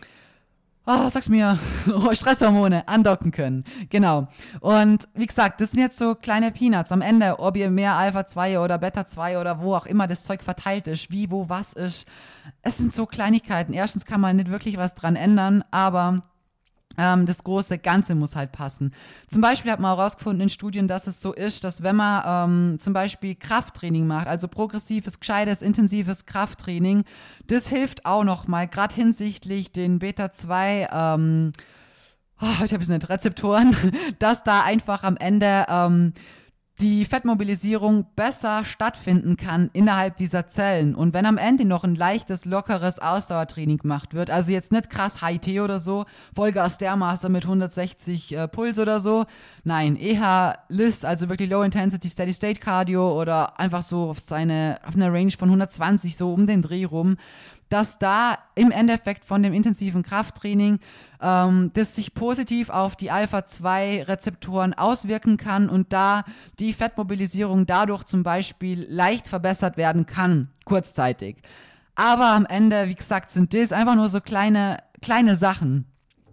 [0.88, 1.60] oh, sag's mir,
[2.14, 3.66] Stresshormone andocken können.
[3.90, 4.30] Genau.
[4.62, 6.94] Und wie gesagt, das sind jetzt so kleine Peanuts.
[6.94, 10.24] Am Ende, ob ihr mehr Alpha 2 oder Beta 2 oder wo auch immer das
[10.24, 12.08] Zeug verteilt ist, wie, wo, was ist.
[12.62, 13.74] Es sind so Kleinigkeiten.
[13.74, 16.24] Erstens kann man nicht wirklich was dran ändern, aber
[16.98, 18.94] das große Ganze muss halt passen.
[19.28, 22.80] Zum Beispiel hat man herausgefunden in Studien, dass es so ist, dass wenn man ähm,
[22.80, 27.04] zum Beispiel Krafttraining macht, also progressives, gescheites, intensives Krafttraining,
[27.48, 31.52] das hilft auch nochmal, gerade hinsichtlich den Beta-2, ähm,
[32.42, 33.76] oh, ich habe jetzt nicht, Rezeptoren,
[34.20, 36.14] dass da einfach am Ende ähm,
[36.82, 40.96] die Fettmobilisierung besser stattfinden kann innerhalb dieser Zellen.
[40.96, 45.22] Und wenn am Ende noch ein leichtes, lockeres Ausdauertraining gemacht wird, also jetzt nicht krass
[45.26, 49.26] HIT oder so, Vollgas Stairmaster mit 160 äh, Puls oder so,
[49.64, 54.80] nein, eher List, also wirklich Low Intensity Steady State Cardio oder einfach so auf seine,
[54.84, 57.18] auf einer Range von 120 so um den Dreh rum,
[57.72, 60.80] dass da im Endeffekt von dem intensiven Krafttraining
[61.22, 66.24] ähm, das sich positiv auf die Alpha-2-Rezeptoren auswirken kann und da
[66.60, 71.38] die Fettmobilisierung dadurch zum Beispiel leicht verbessert werden kann, kurzzeitig.
[71.96, 75.86] Aber am Ende, wie gesagt, sind das einfach nur so kleine, kleine Sachen.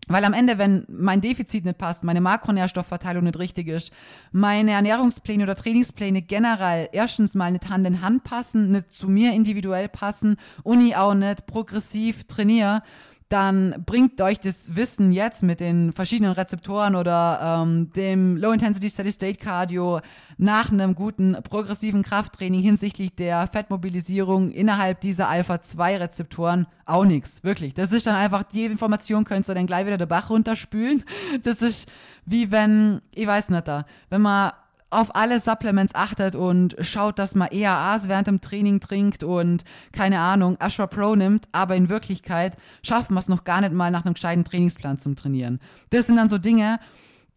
[0.08, 3.92] Weil am Ende, wenn mein Defizit nicht passt, meine Makronährstoffverteilung nicht richtig ist,
[4.32, 9.32] meine Ernährungspläne oder Trainingspläne generell erstens mal nicht Hand in Hand passen, nicht zu mir
[9.32, 12.82] individuell passen und ich auch nicht progressiv trainiere,
[13.28, 18.88] dann bringt euch das Wissen jetzt mit den verschiedenen Rezeptoren oder ähm, dem Low Intensity
[18.88, 20.00] Steady State Cardio
[20.38, 27.44] nach einem guten progressiven Krafttraining hinsichtlich der Fettmobilisierung innerhalb dieser Alpha-2-Rezeptoren auch nichts.
[27.44, 27.74] Wirklich.
[27.74, 31.04] Das ist dann einfach, die Information könnt ihr dann gleich wieder den Bach runterspülen.
[31.42, 31.88] Das ist
[32.24, 34.52] wie wenn, ich weiß nicht da, wenn man
[34.90, 40.20] auf alle Supplements achtet und schaut, dass man EAAs während dem Training trinkt und keine
[40.20, 44.04] Ahnung, Ashra Pro nimmt, aber in Wirklichkeit schafft man es noch gar nicht mal nach
[44.04, 45.60] einem gescheiten Trainingsplan zum Trainieren.
[45.90, 46.78] Das sind dann so Dinge,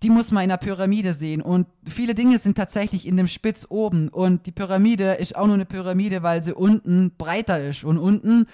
[0.04, 1.42] die muss man in der Pyramide sehen.
[1.42, 4.08] Und viele Dinge sind tatsächlich in dem Spitz oben.
[4.10, 7.84] Und die Pyramide ist auch nur eine Pyramide, weil sie unten breiter ist.
[7.84, 8.48] Und unten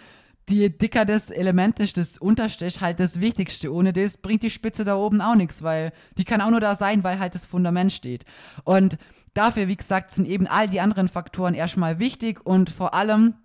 [0.49, 3.73] die dicker das Element ist, das unterste ist halt das Wichtigste.
[3.73, 6.75] Ohne das bringt die Spitze da oben auch nichts, weil die kann auch nur da
[6.75, 8.23] sein, weil halt das Fundament steht.
[8.63, 8.97] Und
[9.33, 13.36] dafür, wie gesagt, sind eben all die anderen Faktoren erstmal wichtig und vor allem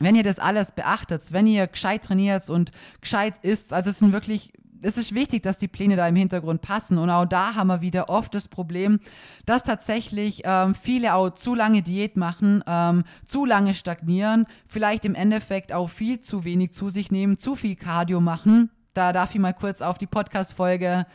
[0.00, 4.12] wenn ihr das alles beachtet, wenn ihr gescheit trainiert und gescheit isst, also es sind
[4.12, 4.50] wirklich
[4.82, 6.98] es ist wichtig, dass die Pläne da im Hintergrund passen.
[6.98, 9.00] Und auch da haben wir wieder oft das Problem,
[9.46, 15.14] dass tatsächlich ähm, viele auch zu lange Diät machen, ähm, zu lange stagnieren, vielleicht im
[15.14, 18.70] Endeffekt auch viel zu wenig zu sich nehmen, zu viel Cardio machen.
[18.94, 21.06] Da darf ich mal kurz auf die Podcast-Folge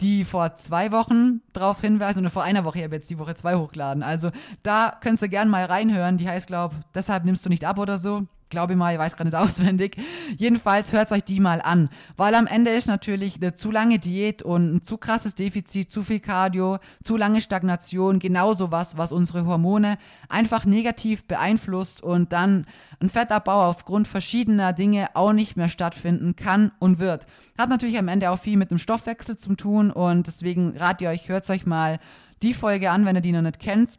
[0.00, 3.34] die vor zwei Wochen darauf hinweisen oder vor einer Woche, ich habe jetzt die Woche
[3.36, 4.02] zwei hochgeladen.
[4.02, 4.30] Also
[4.62, 6.18] da könntest du gerne mal reinhören.
[6.18, 9.30] Die heißt, glaube deshalb nimmst du nicht ab oder so glaube mal, ich weiß gerade
[9.30, 9.96] nicht auswendig.
[10.36, 14.42] Jedenfalls hört euch die mal an, weil am Ende ist natürlich eine zu lange Diät
[14.42, 19.44] und ein zu krasses Defizit, zu viel Cardio, zu lange Stagnation genauso was, was unsere
[19.44, 22.66] Hormone einfach negativ beeinflusst und dann
[23.00, 27.26] ein Fettabbau aufgrund verschiedener Dinge auch nicht mehr stattfinden kann und wird.
[27.58, 31.10] Hat natürlich am Ende auch viel mit dem Stoffwechsel zu tun und deswegen rate ich
[31.10, 31.98] euch, hört euch mal
[32.42, 33.98] die Folge an, wenn ihr die noch nicht kennt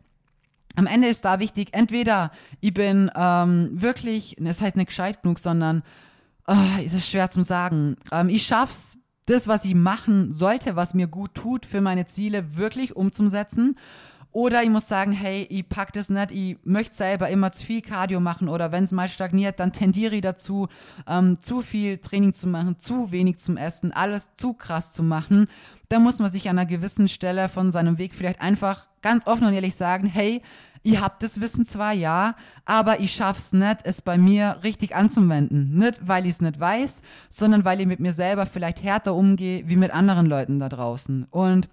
[0.76, 5.40] am Ende ist da wichtig, entweder ich bin ähm, wirklich, das heißt nicht gescheit genug,
[5.40, 5.84] sondern
[6.48, 7.98] oh, es ist schwer zu sagen.
[8.12, 12.58] Ähm, ich schaff's, das, was ich machen sollte, was mir gut tut, für meine Ziele
[12.58, 13.78] wirklich umzusetzen.
[14.36, 17.82] Oder ich muss sagen, hey, ich pack das nicht, ich möchte selber immer zu viel
[17.82, 20.68] Cardio machen oder wenn es mal stagniert, dann tendiere ich dazu,
[21.08, 25.48] ähm, zu viel Training zu machen, zu wenig zum Essen, alles zu krass zu machen.
[25.88, 29.48] Da muss man sich an einer gewissen Stelle von seinem Weg vielleicht einfach ganz offen
[29.48, 30.42] und ehrlich sagen, hey,
[30.84, 35.78] ich habe das Wissen zwar, ja, aber ich schaff's nicht, es bei mir richtig anzuwenden.
[35.78, 39.70] Nicht, weil ich es nicht weiß, sondern weil ich mit mir selber vielleicht härter umgehe,
[39.70, 41.26] wie mit anderen Leuten da draußen.
[41.32, 41.70] Und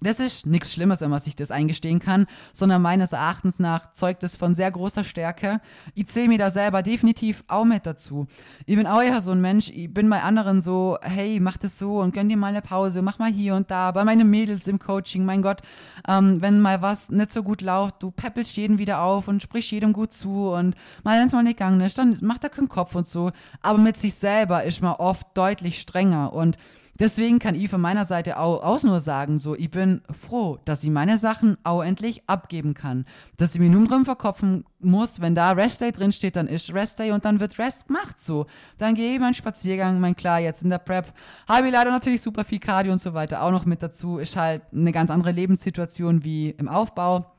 [0.00, 4.22] das ist nichts Schlimmes, wenn man sich das eingestehen kann, sondern meines Erachtens nach zeugt
[4.24, 5.60] es von sehr großer Stärke.
[5.94, 8.26] Ich zähle mir da selber definitiv auch mit dazu.
[8.66, 11.78] Ich bin auch ja so ein Mensch, ich bin bei anderen so, hey, mach das
[11.78, 13.90] so und gönn dir mal eine Pause, mach mal hier und da.
[13.92, 15.62] Bei meinen Mädels im Coaching, mein Gott,
[16.06, 19.70] ähm, wenn mal was nicht so gut läuft, du peppelst jeden wieder auf und sprichst
[19.70, 22.68] jedem gut zu und mal wenn es mal nicht gegangen ist, dann macht er keinen
[22.68, 23.32] Kopf und so.
[23.62, 26.56] Aber mit sich selber ist man oft deutlich strenger und
[26.98, 30.90] Deswegen kann ich von meiner Seite auch, nur sagen, so, ich bin froh, dass ich
[30.90, 33.04] meine Sachen auch endlich abgeben kann.
[33.36, 36.72] Dass ich mir nur drum verkopfen muss, wenn da Rest Day drin steht, dann ist
[36.72, 38.46] Rest Day und dann wird Rest gemacht, so.
[38.78, 41.12] Dann gehe ich meinen Spaziergang, mein klar, jetzt in der Prep
[41.48, 44.18] habe ich leider natürlich super viel Cardio und so weiter auch noch mit dazu.
[44.18, 47.35] Ist halt eine ganz andere Lebenssituation wie im Aufbau.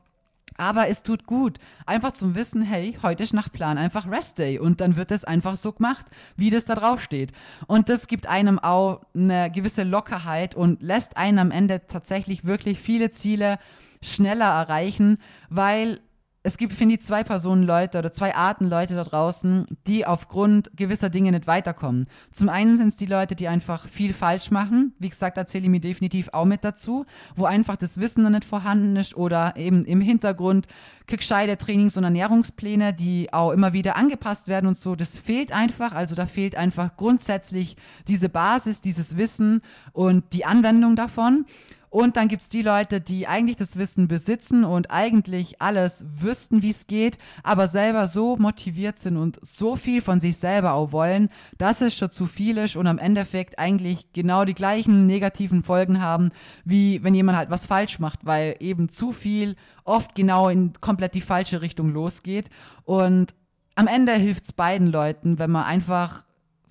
[0.58, 4.58] Aber es tut gut, einfach zum Wissen, hey, heute ist nach Plan einfach Rest Day
[4.58, 6.04] und dann wird es einfach so gemacht,
[6.36, 7.32] wie das da drauf steht.
[7.68, 12.80] Und das gibt einem auch eine gewisse Lockerheit und lässt einen am Ende tatsächlich wirklich
[12.80, 13.60] viele Ziele
[14.02, 15.18] schneller erreichen,
[15.48, 16.00] weil
[16.44, 20.70] es gibt, finde ich, zwei Personen Leute oder zwei Arten Leute da draußen, die aufgrund
[20.76, 22.06] gewisser Dinge nicht weiterkommen.
[22.30, 24.94] Zum einen sind es die Leute, die einfach viel falsch machen.
[24.98, 28.44] Wie gesagt, erzähle ich mir definitiv auch mit dazu, wo einfach das Wissen noch nicht
[28.44, 30.68] vorhanden ist oder eben im Hintergrund
[31.08, 34.94] gescheite Trainings- und Ernährungspläne, die auch immer wieder angepasst werden und so.
[34.94, 35.92] Das fehlt einfach.
[35.92, 39.60] Also da fehlt einfach grundsätzlich diese Basis, dieses Wissen
[39.92, 41.46] und die Anwendung davon.
[41.90, 46.62] Und dann gibt es die Leute, die eigentlich das Wissen besitzen und eigentlich alles wüssten,
[46.62, 50.92] wie es geht, aber selber so motiviert sind und so viel von sich selber auch
[50.92, 55.62] wollen, dass es schon zu viel ist und am Endeffekt eigentlich genau die gleichen negativen
[55.62, 56.30] Folgen haben,
[56.64, 61.14] wie wenn jemand halt was falsch macht, weil eben zu viel oft genau in komplett
[61.14, 62.50] die falsche Richtung losgeht.
[62.84, 63.34] Und
[63.74, 66.24] am Ende hilft es beiden Leuten, wenn man einfach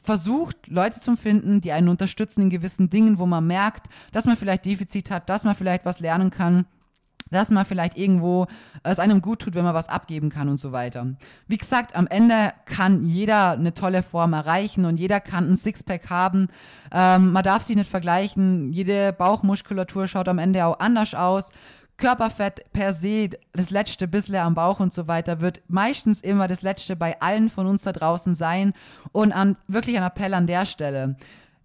[0.07, 4.37] versucht, Leute zu finden, die einen unterstützen in gewissen Dingen, wo man merkt, dass man
[4.37, 6.65] vielleicht Defizit hat, dass man vielleicht was lernen kann,
[7.29, 8.47] dass man vielleicht irgendwo
[8.83, 11.07] es einem gut tut, wenn man was abgeben kann und so weiter.
[11.47, 16.09] Wie gesagt, am Ende kann jeder eine tolle Form erreichen und jeder kann ein Sixpack
[16.09, 16.47] haben.
[16.93, 18.71] Ähm, man darf sich nicht vergleichen.
[18.71, 21.49] Jede Bauchmuskulatur schaut am Ende auch anders aus.
[21.97, 26.61] Körperfett per se, das letzte bisschen am Bauch und so weiter, wird meistens immer das
[26.61, 28.73] letzte bei allen von uns da draußen sein.
[29.11, 31.15] Und an, wirklich ein Appell an der Stelle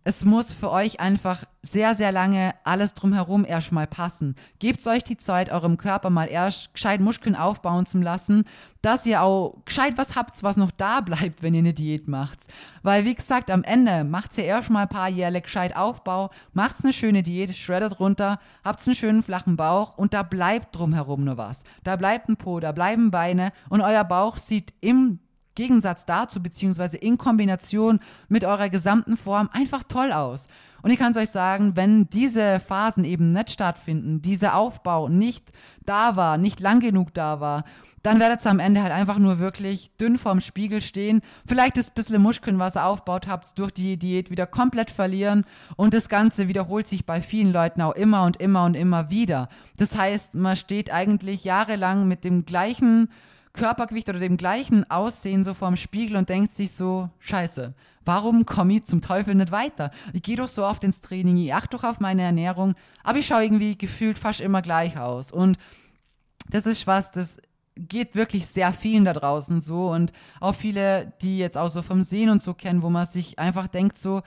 [0.05, 4.35] es muss für euch einfach sehr, sehr lange alles drumherum erstmal passen.
[4.59, 8.45] Gebt euch die Zeit, eurem Körper mal erst gescheit Muskeln aufbauen zu lassen,
[8.81, 12.41] dass ihr auch gescheit was habt, was noch da bleibt, wenn ihr eine Diät macht.
[12.83, 16.93] Weil, wie gesagt, am Ende macht ihr erstmal ein paar Jährle gescheit Aufbau, macht eine
[16.93, 21.63] schöne Diät, shreddet runter, habt einen schönen flachen Bauch und da bleibt drumherum nur was.
[21.85, 25.21] Da bleibt ein Po, da bleiben Beine und euer Bauch sieht im
[25.55, 30.49] Gegensatz dazu, beziehungsweise in Kombination mit eurer gesamten Form einfach toll aus.
[30.83, 35.53] Und ich kann es euch sagen, wenn diese Phasen eben nicht stattfinden, dieser Aufbau nicht
[35.87, 37.65] da war, nicht lang genug da war,
[38.03, 41.21] dann werdet ihr am Ende halt einfach nur wirklich dünn vorm Spiegel stehen.
[41.47, 45.45] Vielleicht das bisschen Muskeln, was ihr aufbaut habt, durch die Diät wieder komplett verlieren.
[45.77, 49.49] Und das Ganze wiederholt sich bei vielen Leuten auch immer und immer und immer wieder.
[49.77, 53.09] Das heißt, man steht eigentlich jahrelang mit dem gleichen
[53.53, 58.75] Körpergewicht oder dem gleichen Aussehen so vorm Spiegel und denkt sich so, scheiße, warum komme
[58.75, 59.91] ich zum Teufel nicht weiter?
[60.13, 63.27] Ich gehe doch so oft ins Training, ich achte doch auf meine Ernährung, aber ich
[63.27, 65.31] schaue irgendwie gefühlt fast immer gleich aus.
[65.31, 65.59] Und
[66.49, 67.39] das ist was, das
[67.77, 72.03] geht wirklich sehr vielen da draußen so und auch viele, die jetzt auch so vom
[72.03, 74.23] Sehen und so kennen, wo man sich einfach denkt so,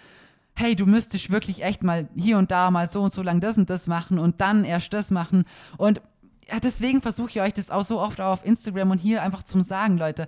[0.55, 3.57] hey, du müsstest wirklich echt mal hier und da mal so und so lang das
[3.57, 5.45] und das machen und dann erst das machen
[5.77, 6.01] und
[6.49, 9.61] ja, deswegen versuche ich euch das auch so oft auf Instagram und hier einfach zum
[9.61, 10.27] Sagen, Leute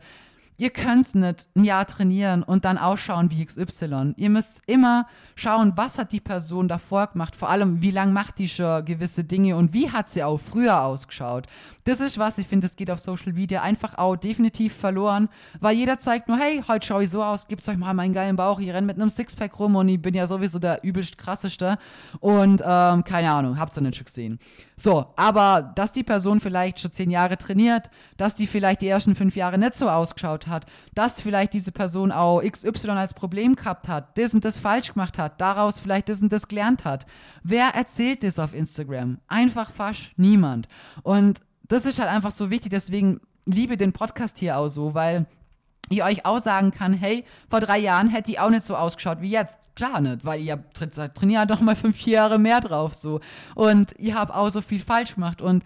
[0.58, 4.14] ihr könnt nicht ein Jahr trainieren und dann ausschauen wie XY.
[4.18, 8.40] Ihr müsst immer schauen, was hat die Person davor gemacht, vor allem wie lange macht
[8.40, 11.48] die schon gewisse Dinge und wie hat sie auch früher ausgeschaut.
[11.88, 15.30] Das ist was, ich finde, das geht auf Social Media einfach auch definitiv verloren,
[15.62, 18.36] weil jeder zeigt nur, hey, heute schaue ich so aus, gibt's euch mal meinen geilen
[18.36, 21.78] Bauch, ich renne mit einem Sixpack rum und ich bin ja sowieso der übelst krasseste
[22.19, 24.39] und ähm, keine Ahnung, habt's ja nicht schon gesehen.
[24.76, 29.15] So, aber dass die Person vielleicht schon zehn Jahre trainiert, dass die vielleicht die ersten
[29.15, 33.88] fünf Jahre nicht so ausgeschaut hat, dass vielleicht diese Person auch XY als Problem gehabt
[33.88, 37.06] hat, das und das falsch gemacht hat, daraus vielleicht das und das gelernt hat.
[37.43, 39.19] Wer erzählt das auf Instagram?
[39.30, 40.67] Einfach fast niemand.
[41.02, 45.26] Und das ist halt einfach so wichtig, deswegen liebe den Podcast hier auch so, weil
[45.90, 49.22] ich euch auch sagen kann, hey, vor drei Jahren hätte ich auch nicht so ausgeschaut
[49.22, 49.60] wie jetzt.
[49.76, 50.64] Klar nicht, weil ihr
[51.14, 53.22] trainiert doch mal fünf Jahre mehr drauf so.
[53.56, 55.42] Und ihr habt auch so viel falsch gemacht.
[55.42, 55.64] Und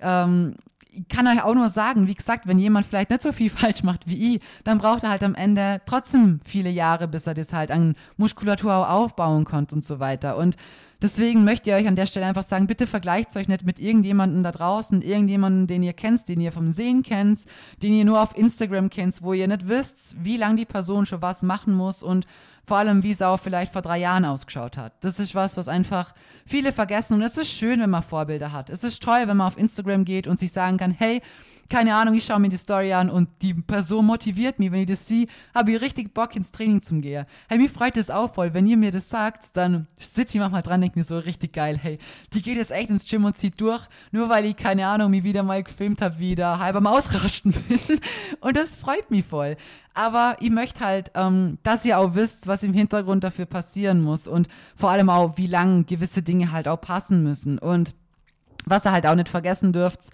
[0.00, 0.54] ähm,
[0.90, 3.82] ich kann euch auch nur sagen, wie gesagt, wenn jemand vielleicht nicht so viel falsch
[3.82, 7.52] macht wie ich, dann braucht er halt am Ende trotzdem viele Jahre, bis er das
[7.52, 10.36] halt an Muskulatur auch aufbauen konnte und so weiter.
[10.36, 10.56] Und
[11.02, 14.42] deswegen möchte ich euch an der Stelle einfach sagen, bitte vergleicht euch nicht mit irgendjemandem
[14.42, 17.40] da draußen, irgendjemanden, den ihr kennt, den ihr vom Sehen kennt,
[17.82, 21.22] den ihr nur auf Instagram kennt, wo ihr nicht wisst, wie lange die Person schon
[21.22, 22.26] was machen muss und
[22.68, 24.92] vor allem, wie es auch vielleicht vor drei Jahren ausgeschaut hat.
[25.00, 26.14] Das ist was, was einfach
[26.46, 27.14] viele vergessen.
[27.14, 28.70] Und es ist schön, wenn man Vorbilder hat.
[28.70, 31.20] Es ist toll, wenn man auf Instagram geht und sich sagen kann, hey,
[31.68, 34.72] keine Ahnung, ich schaue mir die Story an und die Person motiviert mich.
[34.72, 37.26] Wenn ich das sehe, habe ich richtig Bock ins Training zu gehen.
[37.48, 38.54] Hey, mir freut das auch voll.
[38.54, 41.78] Wenn ihr mir das sagt, dann sitze ich manchmal dran, denke mir so richtig geil,
[41.80, 41.98] hey,
[42.32, 45.24] die geht jetzt echt ins Gym und zieht durch, nur weil ich, keine Ahnung, mich
[45.24, 48.00] wieder mal gefilmt habe, wie da halb am Ausrasten bin.
[48.40, 49.56] Und das freut mich voll.
[49.98, 54.28] Aber ich möchte halt, ähm, dass ihr auch wisst, was im Hintergrund dafür passieren muss
[54.28, 57.58] und vor allem auch, wie lang gewisse Dinge halt auch passen müssen.
[57.58, 57.96] Und
[58.64, 60.10] was ihr halt auch nicht vergessen dürft,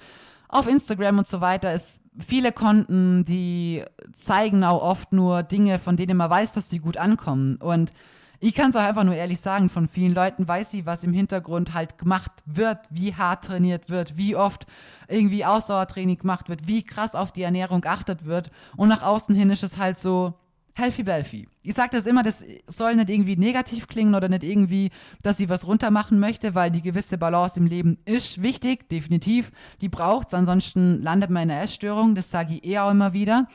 [0.48, 5.98] auf Instagram und so weiter ist viele Konten, die zeigen auch oft nur Dinge, von
[5.98, 7.56] denen man weiß, dass sie gut ankommen.
[7.56, 7.92] Und
[8.40, 11.12] ich kann es auch einfach nur ehrlich sagen, von vielen Leuten weiß sie, was im
[11.12, 14.66] Hintergrund halt gemacht wird, wie hart trainiert wird, wie oft
[15.08, 18.50] irgendwie Ausdauertraining gemacht wird, wie krass auf die Ernährung geachtet wird.
[18.76, 20.34] Und nach außen hin ist es halt so,
[20.76, 21.48] Healthy Belfi.
[21.62, 24.90] Ich sage das immer, das soll nicht irgendwie negativ klingen oder nicht irgendwie,
[25.22, 29.52] dass sie was runtermachen möchte, weil die gewisse Balance im Leben ist wichtig, definitiv.
[29.80, 33.12] Die braucht es, ansonsten landet man in einer Essstörung, das sage ich eher auch immer
[33.12, 33.46] wieder.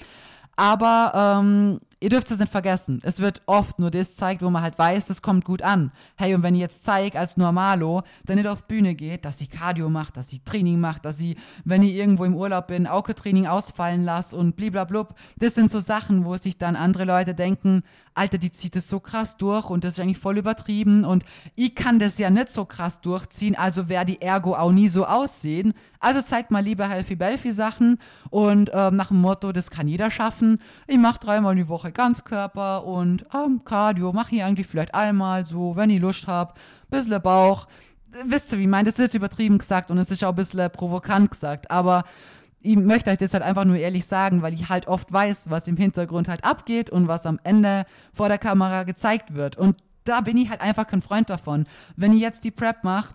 [0.55, 2.99] Aber ähm, ihr dürft es nicht vergessen.
[3.03, 5.91] Es wird oft nur das zeigt, wo man halt weiß, es kommt gut an.
[6.15, 9.47] Hey, und wenn ich jetzt zeige als Normalo, der nicht auf Bühne geht, dass sie
[9.47, 11.35] Cardio macht, dass sie Training macht, dass sie,
[11.65, 16.25] wenn ich irgendwo im Urlaub bin, Auge-Training ausfallen lasse und bliblablub, das sind so Sachen,
[16.25, 17.83] wo sich dann andere Leute denken,
[18.13, 21.23] Alter, die zieht es so krass durch und das ist eigentlich voll übertrieben und
[21.55, 25.05] ich kann das ja nicht so krass durchziehen, also werde die Ergo auch nie so
[25.05, 25.73] aussehen.
[25.99, 30.11] Also zeigt mal lieber Healthy Belfy Sachen und ähm, nach dem Motto, das kann jeder
[30.11, 30.61] schaffen.
[30.87, 35.75] Ich mache dreimal die Woche Ganzkörper und ähm, Cardio mache ich eigentlich vielleicht einmal so,
[35.75, 36.53] wenn ich Lust habe,
[36.89, 37.67] bisschen Bauch.
[38.25, 38.89] Wisst ihr, wie ich meine?
[38.89, 42.05] Das ist übertrieben gesagt und es ist auch ein bisschen provokant gesagt, aber
[42.61, 45.67] ich möchte euch das halt einfach nur ehrlich sagen, weil ich halt oft weiß, was
[45.67, 49.57] im Hintergrund halt abgeht und was am Ende vor der Kamera gezeigt wird.
[49.57, 51.67] Und da bin ich halt einfach kein Freund davon.
[51.95, 53.13] Wenn ich jetzt die Prep mache,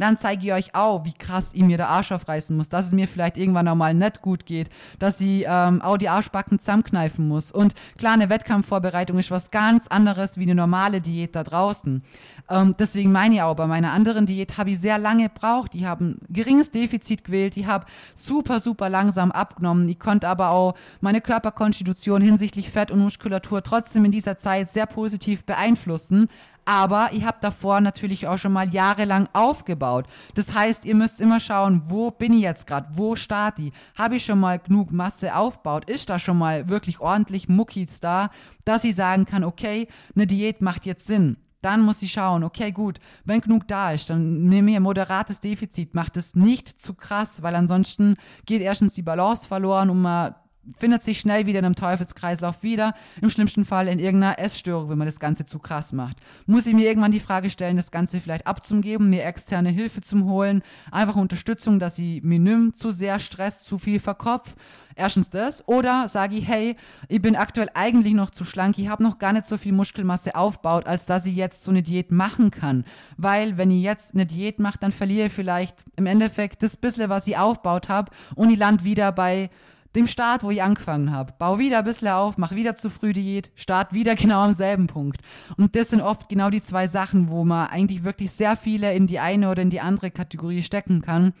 [0.00, 2.92] dann zeige ich euch auch, wie krass ich mir der Arsch aufreißen muss, dass es
[2.92, 7.28] mir vielleicht irgendwann auch mal nicht gut geht, dass ich ähm, auch die Arschbacken zusammenkneifen
[7.28, 7.52] muss.
[7.52, 12.02] Und klar, eine Wettkampfvorbereitung ist was ganz anderes wie eine normale Diät da draußen.
[12.48, 15.74] Ähm, deswegen meine ich auch, bei meiner anderen Diät habe ich sehr lange gebraucht.
[15.74, 19.88] Ich habe ein geringes Defizit gewählt, ich habe super, super langsam abgenommen.
[19.88, 24.86] Ich konnte aber auch meine Körperkonstitution hinsichtlich Fett und Muskulatur trotzdem in dieser Zeit sehr
[24.86, 26.28] positiv beeinflussen.
[26.64, 30.06] Aber ich habe davor natürlich auch schon mal jahrelang aufgebaut.
[30.34, 33.72] Das heißt, ihr müsst immer schauen, wo bin ich jetzt gerade, wo starte ich?
[33.96, 35.88] Habe ich schon mal genug Masse aufgebaut?
[35.88, 38.30] Ist da schon mal wirklich ordentlich Muckis da,
[38.64, 41.36] dass ich sagen kann, okay, eine Diät macht jetzt Sinn.
[41.62, 45.40] Dann muss ich schauen, okay, gut, wenn genug da ist, dann nehme ich ein moderates
[45.40, 50.34] Defizit, macht es nicht zu krass, weil ansonsten geht erstens die Balance verloren und man
[50.76, 54.98] findet sich schnell wieder in einem Teufelskreislauf wieder, im schlimmsten Fall in irgendeiner Essstörung, wenn
[54.98, 56.18] man das Ganze zu krass macht.
[56.46, 60.24] Muss ich mir irgendwann die Frage stellen, das Ganze vielleicht abzugeben, mir externe Hilfe zu
[60.24, 64.54] holen, einfach Unterstützung, dass ich mir nimmt, zu sehr Stress, zu viel verkopf.
[64.96, 65.66] Erstens das.
[65.66, 66.76] Oder sage ich, hey,
[67.08, 70.34] ich bin aktuell eigentlich noch zu schlank, ich habe noch gar nicht so viel Muskelmasse
[70.34, 72.84] aufgebaut, als dass ich jetzt so eine Diät machen kann.
[73.16, 77.08] Weil wenn ich jetzt eine Diät mache, dann verliere ich vielleicht im Endeffekt das bisschen,
[77.08, 79.48] was ich aufgebaut habe und ich lande wieder bei
[79.94, 81.34] dem Start, wo ich angefangen habe.
[81.38, 84.86] Bau wieder ein bisschen auf, mach wieder zu früh Diät, start wieder genau am selben
[84.86, 85.20] Punkt.
[85.56, 89.06] Und das sind oft genau die zwei Sachen, wo man eigentlich wirklich sehr viele in
[89.06, 91.32] die eine oder in die andere Kategorie stecken kann.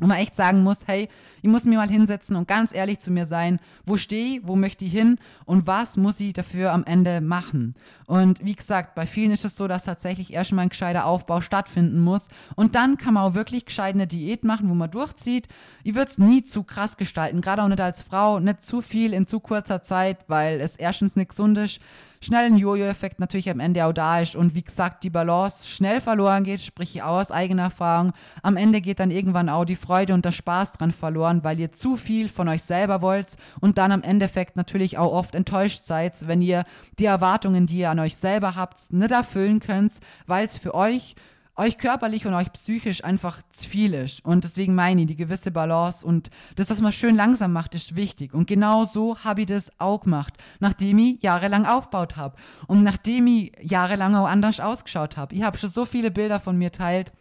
[0.00, 1.08] Wo man echt sagen muss, hey,
[1.42, 4.54] ich muss mir mal hinsetzen und ganz ehrlich zu mir sein, wo stehe ich, wo
[4.54, 7.74] möchte ich hin und was muss ich dafür am Ende machen.
[8.06, 12.00] Und wie gesagt, bei vielen ist es so, dass tatsächlich erstmal ein gescheiter Aufbau stattfinden
[12.00, 15.48] muss und dann kann man auch wirklich gescheit eine Diät machen, wo man durchzieht.
[15.82, 19.12] Ich würde es nie zu krass gestalten, gerade auch nicht als Frau, nicht zu viel
[19.12, 21.80] in zu kurzer Zeit, weil es erstens nicht gesund ist
[22.20, 26.00] schnell ein Jojo-Effekt natürlich am Ende auch da ist und wie gesagt, die Balance schnell
[26.00, 28.12] verloren geht, sprich auch aus eigener Erfahrung.
[28.42, 31.72] Am Ende geht dann irgendwann auch die Freude und der Spaß dran verloren, weil ihr
[31.72, 36.26] zu viel von euch selber wollt und dann am Endeffekt natürlich auch oft enttäuscht seid,
[36.26, 36.64] wenn ihr
[36.98, 39.92] die Erwartungen, die ihr an euch selber habt, nicht erfüllen könnt,
[40.26, 41.14] weil es für euch
[41.58, 44.24] euch körperlich und euch psychisch einfach zu viel ist.
[44.24, 47.96] Und deswegen meine ich, die gewisse Balance und das, dass man schön langsam macht, ist
[47.96, 48.32] wichtig.
[48.32, 52.36] Und genau so habe ich das auch gemacht, nachdem ich jahrelang aufgebaut habe
[52.66, 55.34] und nachdem ich jahrelang auch anders ausgeschaut habe.
[55.34, 57.12] Ich habe schon so viele Bilder von mir teilt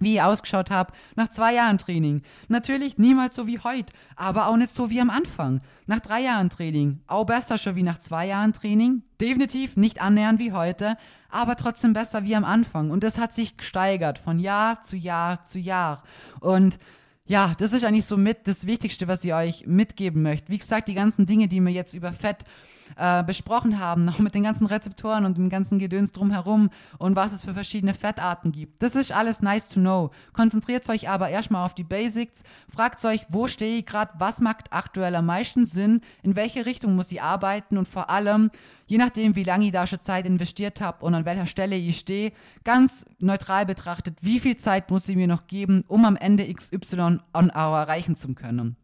[0.00, 2.22] wie ich ausgeschaut habe nach zwei Jahren Training.
[2.48, 5.60] Natürlich niemals so wie heute, aber auch nicht so wie am Anfang.
[5.86, 9.02] Nach drei Jahren Training, auch besser schon wie nach zwei Jahren Training.
[9.20, 10.96] Definitiv nicht annähernd wie heute,
[11.30, 12.90] aber trotzdem besser wie am Anfang.
[12.90, 16.02] Und das hat sich gesteigert von Jahr zu Jahr zu Jahr.
[16.40, 16.78] Und
[17.28, 20.50] ja, das ist eigentlich so mit das Wichtigste, was ich euch mitgeben möchte.
[20.50, 22.38] Wie gesagt, die ganzen Dinge, die wir jetzt über Fett
[22.96, 27.32] äh, besprochen haben, noch mit den ganzen Rezeptoren und dem ganzen Gedöns drumherum und was
[27.32, 28.82] es für verschiedene Fettarten gibt.
[28.82, 30.10] Das ist alles nice to know.
[30.32, 32.44] Konzentriert euch aber erstmal auf die Basics.
[32.74, 36.96] Fragt euch, wo stehe ich gerade, was macht aktuell am meisten Sinn, in welche Richtung
[36.96, 38.50] muss ich arbeiten und vor allem,
[38.88, 41.98] je nachdem, wie lange ich da schon Zeit investiert habe und an welcher Stelle ich
[41.98, 42.32] stehe,
[42.64, 47.20] ganz neutral betrachtet, wie viel Zeit muss ich mir noch geben, um am Ende XY
[47.32, 48.76] on hour erreichen zu können.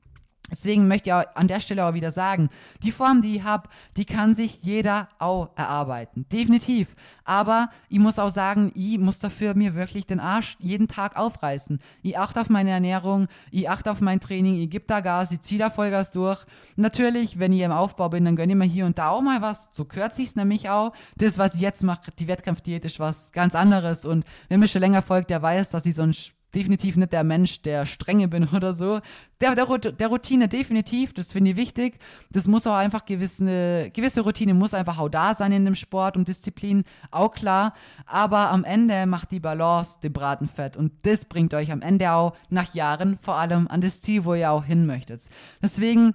[0.50, 2.50] Deswegen möchte ich auch an der Stelle auch wieder sagen,
[2.82, 6.26] die Form, die ich habe, die kann sich jeder auch erarbeiten.
[6.30, 6.94] Definitiv.
[7.24, 11.80] Aber ich muss auch sagen, ich muss dafür mir wirklich den Arsch jeden Tag aufreißen.
[12.02, 15.40] Ich achte auf meine Ernährung, ich achte auf mein Training, ich gebe da Gas, ich
[15.40, 16.44] ziehe da Vollgas durch.
[16.76, 19.40] Natürlich, wenn ich im Aufbau bin, dann gönne ich mir hier und da auch mal
[19.40, 19.74] was.
[19.74, 20.92] So kürzt sich nämlich auch.
[21.16, 24.04] Das, was ich jetzt mache, die Wettkampfdiät, ist was ganz anderes.
[24.04, 26.12] Und wer mir schon länger folgt, der weiß, dass ich so ein
[26.54, 29.00] definitiv nicht der Mensch, der strenge bin oder so.
[29.40, 31.98] Der, der, der Routine definitiv, das finde ich wichtig.
[32.30, 36.16] Das muss auch einfach gewisse, gewisse Routine muss einfach auch da sein in dem Sport
[36.16, 37.74] und Disziplin, auch klar.
[38.06, 42.12] Aber am Ende macht die Balance den Braten fett und das bringt euch am Ende
[42.12, 45.22] auch nach Jahren vor allem an das Ziel, wo ihr auch hin möchtet.
[45.62, 46.14] Deswegen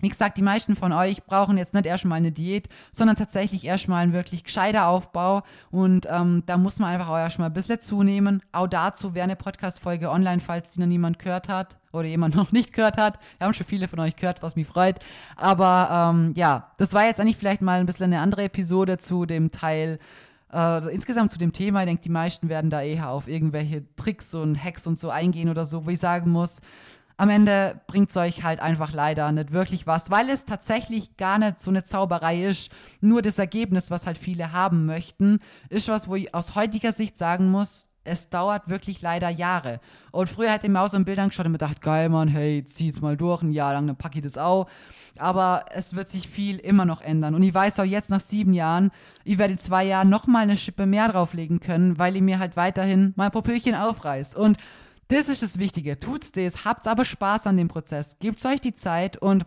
[0.00, 4.02] wie gesagt, die meisten von euch brauchen jetzt nicht erstmal eine Diät, sondern tatsächlich erstmal
[4.02, 5.42] einen wirklich gescheiter Aufbau.
[5.70, 8.42] Und ähm, da muss man einfach auch erstmal ein bisschen zunehmen.
[8.52, 12.52] Auch dazu wäre eine Podcast-Folge online, falls sie noch niemand gehört hat oder jemand noch
[12.52, 13.18] nicht gehört hat.
[13.38, 15.00] Wir haben schon viele von euch gehört, was mich freut.
[15.34, 19.24] Aber ähm, ja, das war jetzt eigentlich vielleicht mal ein bisschen eine andere Episode zu
[19.24, 19.98] dem Teil.
[20.52, 24.34] Äh, insgesamt zu dem Thema, ich denke, die meisten werden da eher auf irgendwelche Tricks
[24.34, 26.60] und Hacks und so eingehen oder so, wo ich sagen muss,
[27.16, 31.38] am Ende bringt es euch halt einfach leider nicht wirklich was, weil es tatsächlich gar
[31.38, 32.70] nicht so eine Zauberei ist.
[33.00, 35.40] Nur das Ergebnis, was halt viele haben möchten,
[35.70, 39.80] ist was, wo ich aus heutiger Sicht sagen muss, es dauert wirklich leider Jahre.
[40.12, 42.28] Und früher hätte ich mir auch so ein Bild angeschaut und mir gedacht, geil, Mann,
[42.28, 44.68] hey, zieh's mal durch, ein Jahr lang, dann packe ich das auch.
[45.18, 47.34] Aber es wird sich viel immer noch ändern.
[47.34, 48.90] Und ich weiß auch jetzt nach sieben Jahren,
[49.24, 52.56] ich werde in zwei Jahren nochmal eine Schippe mehr drauflegen können, weil ich mir halt
[52.56, 54.36] weiterhin mein Popöchen aufreiß.
[54.36, 54.56] Und
[55.08, 55.98] das ist das Wichtige.
[55.98, 58.16] Tut's das, habt aber Spaß an dem Prozess.
[58.18, 59.46] Gebt euch die Zeit und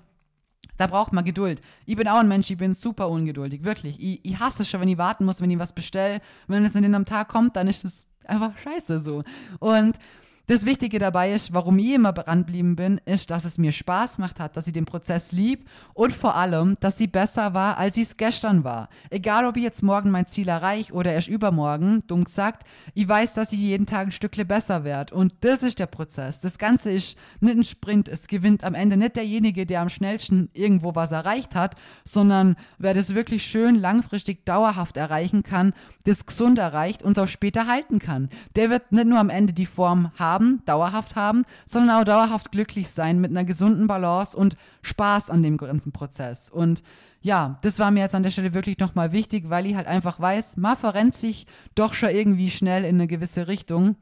[0.78, 1.62] da braucht man Geduld.
[1.86, 4.00] Ich bin auch ein Mensch, ich bin super ungeduldig, wirklich.
[4.00, 6.22] Ich, ich hasse es schon, wenn ich warten muss, wenn ich was bestelle.
[6.48, 9.24] Wenn es in den am Tag kommt, dann ist es einfach scheiße so.
[9.60, 9.98] Und
[10.50, 14.40] das Wichtige dabei ist, warum ich immer dranbleiben bin, ist, dass es mir Spaß gemacht
[14.40, 18.02] hat, dass ich den Prozess lieb und vor allem, dass sie besser war, als sie
[18.02, 18.90] es gestern war.
[19.12, 23.36] Egal, ob ich jetzt morgen mein Ziel erreiche oder erst übermorgen, dumm gesagt, ich weiß,
[23.36, 25.14] dass ich jeden Tag ein Stückle besser werde.
[25.14, 26.40] Und das ist der Prozess.
[26.40, 28.10] Das Ganze ist nicht ein Sprint.
[28.10, 31.76] Es gewinnt am Ende nicht derjenige, der am schnellsten irgendwo was erreicht hat,
[32.06, 35.74] sondern wer das wirklich schön langfristig dauerhaft erreichen kann,
[36.06, 38.30] das gesund erreicht und es auch später halten kann.
[38.56, 42.52] Der wird nicht nur am Ende die Form haben, haben, dauerhaft haben, sondern auch dauerhaft
[42.52, 46.50] glücklich sein mit einer gesunden Balance und Spaß an dem ganzen Prozess.
[46.50, 46.82] Und
[47.22, 50.20] ja, das war mir jetzt an der Stelle wirklich nochmal wichtig, weil ich halt einfach
[50.20, 53.98] weiß, man verrennt sich doch schon irgendwie schnell in eine gewisse Richtung.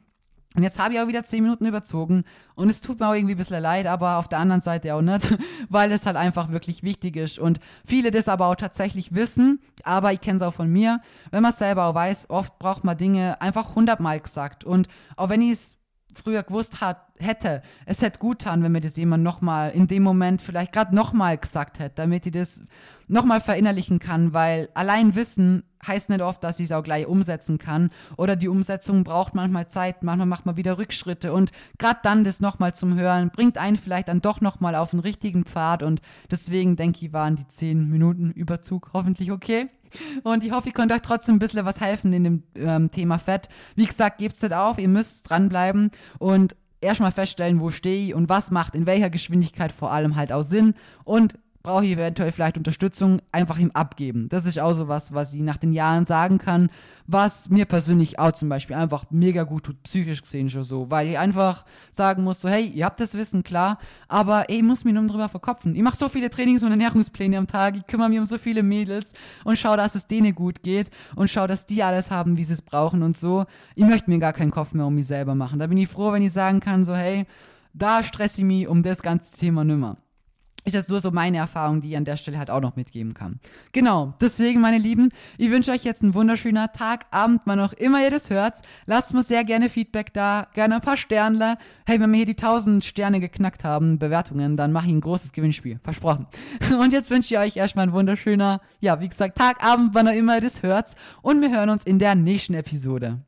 [0.55, 2.23] Und jetzt habe ich auch wieder zehn Minuten überzogen
[2.55, 5.01] und es tut mir auch irgendwie ein bisschen leid, aber auf der anderen Seite auch
[5.01, 5.38] nicht,
[5.69, 10.13] weil es halt einfach wirklich wichtig ist und viele das aber auch tatsächlich wissen, aber
[10.13, 12.97] ich kenne es auch von mir, wenn man es selber auch weiß, oft braucht man
[12.97, 15.76] Dinge einfach hundertmal gesagt und auch wenn ich es
[16.18, 20.03] früher gewusst hat, hätte, es hätte gut getan, wenn mir das jemand nochmal in dem
[20.03, 22.61] Moment vielleicht gerade nochmal gesagt hätte, damit ich das
[23.07, 27.57] nochmal verinnerlichen kann, weil allein Wissen heißt nicht oft, dass ich es auch gleich umsetzen
[27.57, 32.24] kann oder die Umsetzung braucht manchmal Zeit, manchmal macht man wieder Rückschritte und gerade dann
[32.24, 36.01] das nochmal zum Hören bringt einen vielleicht dann doch nochmal auf den richtigen Pfad und
[36.30, 39.68] deswegen denke ich, waren die 10 Minuten Überzug hoffentlich okay.
[40.24, 43.20] Und ich hoffe, ich konnte euch trotzdem ein bisschen was helfen in dem ähm, Thema
[43.20, 43.47] Fett.
[43.76, 48.13] Wie gesagt, gebt es nicht auf, ihr müsst dranbleiben und erstmal feststellen, wo stehe ich
[48.13, 50.73] und was macht in welcher Geschwindigkeit vor allem halt auch Sinn.
[51.03, 51.36] Und
[51.68, 54.30] brauche ich eventuell vielleicht Unterstützung, einfach ihm abgeben.
[54.30, 56.70] Das ist auch so was, was ich nach den Jahren sagen kann,
[57.07, 61.09] was mir persönlich auch zum Beispiel einfach mega gut tut, psychisch gesehen schon so, weil
[61.09, 64.86] ich einfach sagen muss, so, hey, ihr habt das Wissen, klar, aber ey, ich muss
[64.86, 65.76] mich nur drüber verkopfen.
[65.76, 68.63] Ich mache so viele Trainings- und Ernährungspläne am Tag, ich kümmere mich um so viele
[68.63, 69.11] Mädels
[69.43, 72.53] und schaue, dass es denen gut geht und schaue, dass die alles haben, wie sie
[72.53, 73.45] es brauchen und so.
[73.76, 75.59] Ich möchte mir gar keinen Kopf mehr um mich selber machen.
[75.59, 77.26] Da bin ich froh, wenn ich sagen kann, so, hey,
[77.74, 79.97] da stresse ich mich um das ganze Thema nimmer
[80.68, 83.13] ist das nur so meine Erfahrung, die ich an der Stelle halt auch noch mitgeben
[83.13, 83.39] kann.
[83.72, 88.03] Genau, deswegen, meine Lieben, ich wünsche euch jetzt einen wunderschönen Tag, Abend, wann auch immer
[88.03, 88.55] ihr das hört.
[88.86, 91.57] Lasst mir sehr gerne Feedback da, gerne ein paar Sternle.
[91.86, 95.32] Hey, wenn wir hier die 1000 Sterne geknackt haben, Bewertungen, dann mache ich ein großes
[95.32, 95.80] Gewinnspiel.
[95.84, 96.28] Versprochen.
[96.78, 100.13] Und jetzt wünsche ich euch erstmal einen wunderschöner, ja, wie gesagt, Tag, Abend, wann auch
[100.13, 100.95] immer ihr das hört.
[101.22, 103.22] Und wir hören uns in der nächsten Episode.